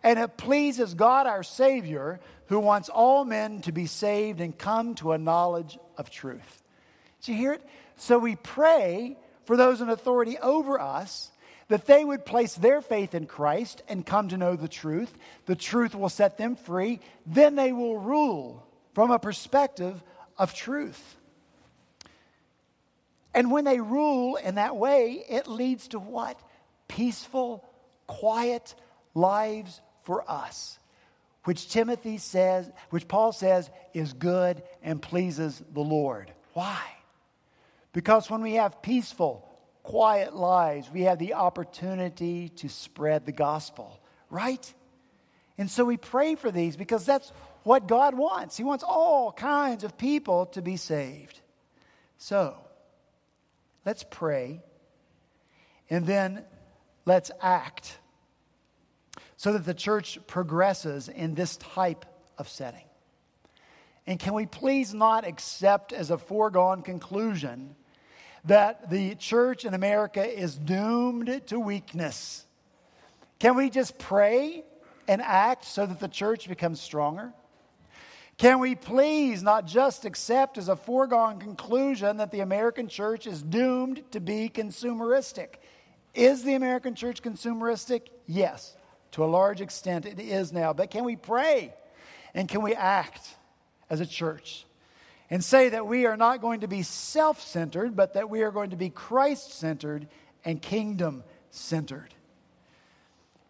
and 0.02 0.18
it 0.18 0.36
pleases 0.36 0.94
God 0.94 1.26
our 1.26 1.42
Savior, 1.42 2.20
who 2.46 2.60
wants 2.60 2.88
all 2.88 3.24
men 3.24 3.62
to 3.62 3.72
be 3.72 3.86
saved 3.86 4.40
and 4.40 4.56
come 4.56 4.94
to 4.96 5.12
a 5.12 5.18
knowledge 5.18 5.78
of 5.96 6.10
truth. 6.10 6.62
Did 7.22 7.32
you 7.32 7.38
hear 7.38 7.52
it? 7.54 7.62
So 7.96 8.18
we 8.18 8.36
pray 8.36 9.16
for 9.44 9.56
those 9.56 9.80
in 9.80 9.88
authority 9.88 10.38
over 10.38 10.80
us 10.80 11.30
that 11.68 11.86
they 11.86 12.04
would 12.04 12.26
place 12.26 12.54
their 12.54 12.80
faith 12.80 13.14
in 13.14 13.26
Christ 13.26 13.82
and 13.88 14.04
come 14.04 14.28
to 14.28 14.36
know 14.36 14.56
the 14.56 14.68
truth. 14.68 15.12
The 15.46 15.56
truth 15.56 15.94
will 15.94 16.08
set 16.08 16.36
them 16.36 16.56
free. 16.56 17.00
Then 17.26 17.54
they 17.54 17.72
will 17.72 17.98
rule 17.98 18.66
from 18.92 19.10
a 19.10 19.18
perspective 19.18 20.02
of 20.36 20.54
truth. 20.54 21.16
And 23.34 23.50
when 23.50 23.64
they 23.64 23.80
rule 23.80 24.36
in 24.36 24.56
that 24.56 24.76
way, 24.76 25.24
it 25.28 25.48
leads 25.48 25.88
to 25.88 25.98
what? 25.98 26.38
Peaceful, 26.86 27.64
quiet 28.06 28.74
lives 29.14 29.80
for 30.04 30.28
us, 30.30 30.78
which 31.44 31.68
Timothy 31.68 32.18
says, 32.18 32.70
which 32.90 33.08
Paul 33.08 33.32
says 33.32 33.70
is 33.92 34.12
good 34.12 34.62
and 34.82 35.02
pleases 35.02 35.60
the 35.72 35.80
Lord. 35.80 36.30
Why? 36.52 36.80
Because 37.94 38.28
when 38.28 38.42
we 38.42 38.54
have 38.54 38.82
peaceful, 38.82 39.48
quiet 39.84 40.34
lives, 40.34 40.90
we 40.92 41.02
have 41.02 41.18
the 41.18 41.34
opportunity 41.34 42.48
to 42.48 42.68
spread 42.68 43.24
the 43.24 43.32
gospel, 43.32 44.00
right? 44.28 44.74
And 45.56 45.70
so 45.70 45.84
we 45.84 45.96
pray 45.96 46.34
for 46.34 46.50
these 46.50 46.76
because 46.76 47.06
that's 47.06 47.32
what 47.62 47.86
God 47.86 48.16
wants. 48.16 48.56
He 48.56 48.64
wants 48.64 48.82
all 48.84 49.30
kinds 49.30 49.84
of 49.84 49.96
people 49.96 50.46
to 50.46 50.60
be 50.60 50.76
saved. 50.76 51.40
So, 52.18 52.56
let's 53.86 54.04
pray 54.10 54.60
and 55.88 56.04
then 56.04 56.44
let's 57.04 57.30
act 57.40 57.98
so 59.36 59.52
that 59.52 59.64
the 59.64 59.74
church 59.74 60.18
progresses 60.26 61.08
in 61.08 61.34
this 61.34 61.56
type 61.58 62.06
of 62.38 62.48
setting. 62.48 62.84
And 64.04 64.18
can 64.18 64.34
we 64.34 64.46
please 64.46 64.92
not 64.92 65.24
accept 65.24 65.92
as 65.92 66.10
a 66.10 66.18
foregone 66.18 66.82
conclusion 66.82 67.76
that 68.44 68.90
the 68.90 69.14
church 69.14 69.64
in 69.64 69.74
America 69.74 70.24
is 70.24 70.56
doomed 70.56 71.42
to 71.46 71.58
weakness. 71.58 72.44
Can 73.38 73.56
we 73.56 73.70
just 73.70 73.98
pray 73.98 74.64
and 75.08 75.22
act 75.22 75.64
so 75.64 75.86
that 75.86 76.00
the 76.00 76.08
church 76.08 76.48
becomes 76.48 76.80
stronger? 76.80 77.32
Can 78.36 78.58
we 78.58 78.74
please 78.74 79.42
not 79.42 79.66
just 79.66 80.04
accept 80.04 80.58
as 80.58 80.68
a 80.68 80.76
foregone 80.76 81.38
conclusion 81.38 82.16
that 82.16 82.32
the 82.32 82.40
American 82.40 82.88
church 82.88 83.26
is 83.26 83.42
doomed 83.42 84.02
to 84.10 84.20
be 84.20 84.50
consumeristic? 84.52 85.54
Is 86.14 86.42
the 86.42 86.54
American 86.54 86.94
church 86.94 87.22
consumeristic? 87.22 88.08
Yes, 88.26 88.76
to 89.12 89.24
a 89.24 89.26
large 89.26 89.60
extent 89.60 90.04
it 90.04 90.18
is 90.18 90.52
now. 90.52 90.72
But 90.72 90.90
can 90.90 91.04
we 91.04 91.16
pray 91.16 91.72
and 92.34 92.48
can 92.48 92.62
we 92.62 92.74
act 92.74 93.28
as 93.88 94.00
a 94.00 94.06
church 94.06 94.66
and 95.34 95.42
say 95.42 95.70
that 95.70 95.84
we 95.84 96.06
are 96.06 96.16
not 96.16 96.40
going 96.40 96.60
to 96.60 96.68
be 96.68 96.84
self 96.84 97.42
centered, 97.42 97.96
but 97.96 98.14
that 98.14 98.30
we 98.30 98.42
are 98.42 98.52
going 98.52 98.70
to 98.70 98.76
be 98.76 98.88
Christ 98.88 99.52
centered 99.58 100.06
and 100.44 100.62
kingdom 100.62 101.24
centered. 101.50 102.14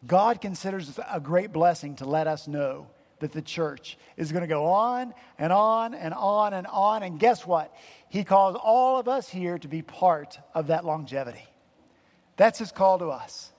God 0.06 0.40
considers 0.40 0.88
it 0.88 1.04
a 1.12 1.20
great 1.20 1.52
blessing 1.52 1.96
to 1.96 2.06
let 2.06 2.26
us 2.26 2.48
know 2.48 2.86
that 3.18 3.32
the 3.32 3.42
church 3.42 3.98
is 4.16 4.32
going 4.32 4.40
to 4.40 4.48
go 4.48 4.64
on 4.64 5.12
and 5.38 5.52
on 5.52 5.92
and 5.92 6.14
on 6.14 6.54
and 6.54 6.66
on. 6.68 7.02
And 7.02 7.20
guess 7.20 7.46
what? 7.46 7.76
He 8.08 8.24
calls 8.24 8.56
all 8.56 8.98
of 8.98 9.06
us 9.06 9.28
here 9.28 9.58
to 9.58 9.68
be 9.68 9.82
part 9.82 10.38
of 10.54 10.68
that 10.68 10.86
longevity. 10.86 11.46
That's 12.38 12.58
his 12.58 12.72
call 12.72 12.98
to 13.00 13.08
us. 13.08 13.52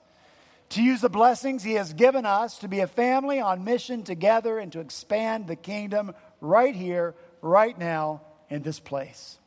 To 0.70 0.82
use 0.82 1.00
the 1.00 1.08
blessings 1.08 1.62
he 1.62 1.74
has 1.74 1.92
given 1.92 2.26
us 2.26 2.58
to 2.58 2.66
be 2.66 2.80
a 2.80 2.88
family 2.88 3.38
on 3.38 3.62
mission 3.62 4.02
together 4.02 4.58
and 4.58 4.72
to 4.72 4.80
expand 4.80 5.46
the 5.46 5.54
kingdom 5.54 6.12
right 6.40 6.74
here 6.74 7.14
right 7.42 7.78
now 7.78 8.22
in 8.50 8.62
this 8.62 8.80
place. 8.80 9.38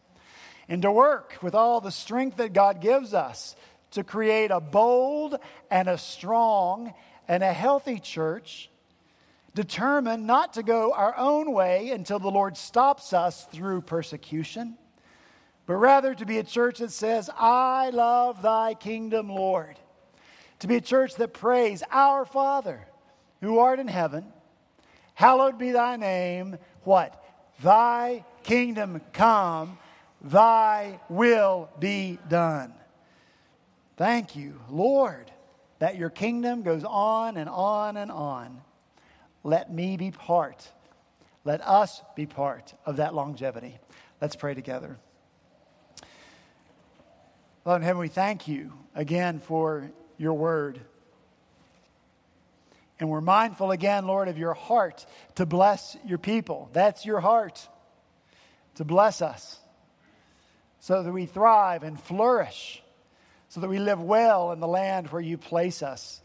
And 0.68 0.82
to 0.84 0.92
work 0.92 1.38
with 1.42 1.56
all 1.56 1.82
the 1.82 1.92
strength 1.92 2.38
that 2.38 2.54
God 2.54 2.82
gives 2.82 3.14
us 3.14 3.56
to 3.92 4.04
create 4.04 4.52
a 4.52 4.60
bold 4.60 5.40
and 5.72 5.88
a 5.88 5.98
strong 5.98 6.94
and 7.28 7.44
a 7.44 7.54
healthy 7.54 8.00
church, 8.00 8.70
determined 9.56 10.28
not 10.28 10.54
to 10.54 10.64
go 10.64 10.94
our 10.94 11.18
own 11.18 11.52
way 11.52 11.90
until 11.90 12.20
the 12.20 12.30
Lord 12.30 12.56
stops 12.56 13.14
us 13.14 13.46
through 13.52 13.82
persecution, 13.82 14.78
but 15.66 15.76
rather 15.76 16.14
to 16.14 16.26
be 16.26 16.38
a 16.38 16.44
church 16.44 16.80
that 16.80 16.92
says, 16.92 17.30
I 17.38 17.90
love 17.92 18.42
thy 18.42 18.74
kingdom, 18.74 19.30
Lord. 19.30 19.78
To 20.60 20.68
be 20.68 20.76
a 20.76 20.82
church 20.82 21.16
that 21.16 21.34
prays, 21.34 21.84
Our 21.92 22.26
Father, 22.26 22.88
who 23.42 23.60
art 23.60 23.80
in 23.80 23.88
heaven, 23.88 24.26
hallowed 25.14 25.58
be 25.58 25.72
thy 25.72 25.96
name. 25.96 26.58
What? 26.84 27.19
Thy 27.62 28.26
kingdom 28.44 29.02
come, 29.14 29.78
thy 30.22 31.00
will 31.10 31.70
be 31.80 32.20
done. 32.30 32.74
Thank 33.98 34.36
you, 34.36 34.60
Lord, 34.70 35.30
that 35.80 35.98
your 35.98 36.10
kingdom 36.10 36.62
goes 36.62 36.84
on 36.86 37.38
and 37.38 37.50
on 37.50 37.98
and 37.98 38.12
on. 38.12 38.62
Let 39.44 39.74
me 39.74 39.98
be 39.98 40.12
part. 40.12 40.70
Let 41.44 41.62
us 41.66 42.02
be 42.16 42.26
part 42.26 42.74
of 42.86 42.98
that 42.98 43.14
longevity. 43.14 43.78
Let's 44.22 44.36
pray 44.36 44.54
together. 44.54 44.98
Lord 47.66 47.82
in 47.82 47.86
heaven, 47.86 48.00
we 48.00 48.08
thank 48.08 48.48
you 48.48 48.74
again 48.96 49.40
for 49.40 49.92
your 50.18 50.34
word. 50.34 50.80
And 53.00 53.10
we're 53.10 53.22
mindful 53.22 53.72
again, 53.72 54.08
Lord, 54.08 54.28
of 54.28 54.38
your 54.38 54.54
heart 54.54 55.06
to 55.36 55.46
bless 55.46 55.96
your 56.06 56.18
people. 56.18 56.70
That's 56.74 57.06
your 57.06 57.22
heart 57.22 57.68
to 58.76 58.84
bless 58.84 59.22
us 59.22 59.60
so 60.80 61.04
that 61.04 61.12
we 61.12 61.26
thrive 61.26 61.84
and 61.84 62.00
flourish, 62.00 62.84
so 63.48 63.62
that 63.62 63.70
we 63.70 63.80
live 63.80 64.02
well 64.02 64.52
in 64.52 64.60
the 64.60 64.68
land 64.68 65.08
where 65.08 65.22
you 65.22 65.38
place 65.38 65.82
us. 65.82 66.22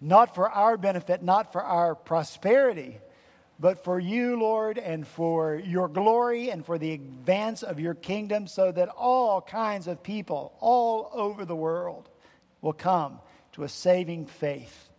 Not 0.00 0.34
for 0.34 0.48
our 0.50 0.76
benefit, 0.76 1.22
not 1.22 1.52
for 1.52 1.62
our 1.62 1.94
prosperity, 1.94 2.98
but 3.58 3.82
for 3.82 3.98
you, 3.98 4.38
Lord, 4.38 4.78
and 4.78 5.06
for 5.06 5.56
your 5.56 5.88
glory 5.88 6.50
and 6.50 6.64
for 6.64 6.78
the 6.78 6.92
advance 6.92 7.62
of 7.62 7.80
your 7.80 7.94
kingdom, 7.94 8.46
so 8.46 8.70
that 8.72 8.88
all 8.88 9.40
kinds 9.40 9.86
of 9.86 10.02
people 10.02 10.52
all 10.60 11.10
over 11.12 11.44
the 11.44 11.56
world 11.56 12.08
will 12.60 12.72
come 12.72 13.20
to 13.52 13.62
a 13.62 13.68
saving 13.68 14.26
faith 14.26 14.90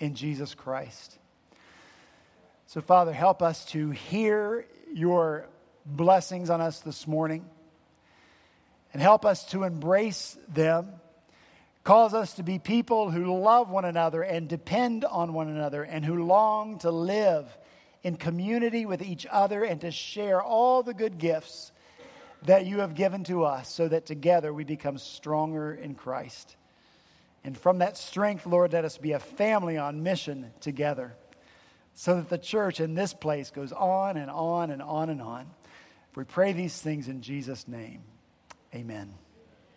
in 0.00 0.14
Jesus 0.14 0.54
Christ. 0.54 1.18
So, 2.66 2.80
Father, 2.80 3.12
help 3.12 3.42
us 3.42 3.64
to 3.66 3.90
hear 3.90 4.66
your 4.92 5.46
blessings 5.84 6.50
on 6.50 6.60
us 6.60 6.80
this 6.80 7.06
morning 7.06 7.44
and 8.92 9.00
help 9.00 9.24
us 9.24 9.44
to 9.46 9.62
embrace 9.62 10.36
them. 10.48 10.88
Cause 11.84 12.14
us 12.14 12.34
to 12.34 12.42
be 12.42 12.58
people 12.58 13.10
who 13.10 13.38
love 13.38 13.70
one 13.70 13.84
another 13.84 14.22
and 14.22 14.48
depend 14.48 15.04
on 15.04 15.32
one 15.32 15.48
another 15.48 15.84
and 15.84 16.04
who 16.04 16.24
long 16.24 16.78
to 16.80 16.90
live 16.90 17.46
in 18.02 18.16
community 18.16 18.86
with 18.86 19.02
each 19.02 19.26
other 19.30 19.62
and 19.62 19.80
to 19.82 19.90
share 19.90 20.42
all 20.42 20.82
the 20.82 20.94
good 20.94 21.18
gifts 21.18 21.70
that 22.44 22.66
you 22.66 22.80
have 22.80 22.94
given 22.94 23.24
to 23.24 23.44
us 23.44 23.72
so 23.72 23.86
that 23.86 24.06
together 24.06 24.52
we 24.52 24.64
become 24.64 24.98
stronger 24.98 25.72
in 25.72 25.94
Christ. 25.94 26.56
And 27.46 27.56
from 27.56 27.78
that 27.78 27.96
strength, 27.96 28.44
Lord, 28.44 28.72
let 28.72 28.84
us 28.84 28.98
be 28.98 29.12
a 29.12 29.20
family 29.20 29.78
on 29.78 30.02
mission 30.02 30.50
together 30.60 31.14
so 31.94 32.16
that 32.16 32.28
the 32.28 32.38
church 32.38 32.80
in 32.80 32.94
this 32.94 33.14
place 33.14 33.52
goes 33.52 33.70
on 33.70 34.16
and 34.16 34.28
on 34.32 34.72
and 34.72 34.82
on 34.82 35.10
and 35.10 35.22
on. 35.22 35.46
We 36.16 36.24
pray 36.24 36.52
these 36.52 36.76
things 36.80 37.06
in 37.06 37.22
Jesus' 37.22 37.68
name. 37.68 38.02
Amen. 38.74 39.14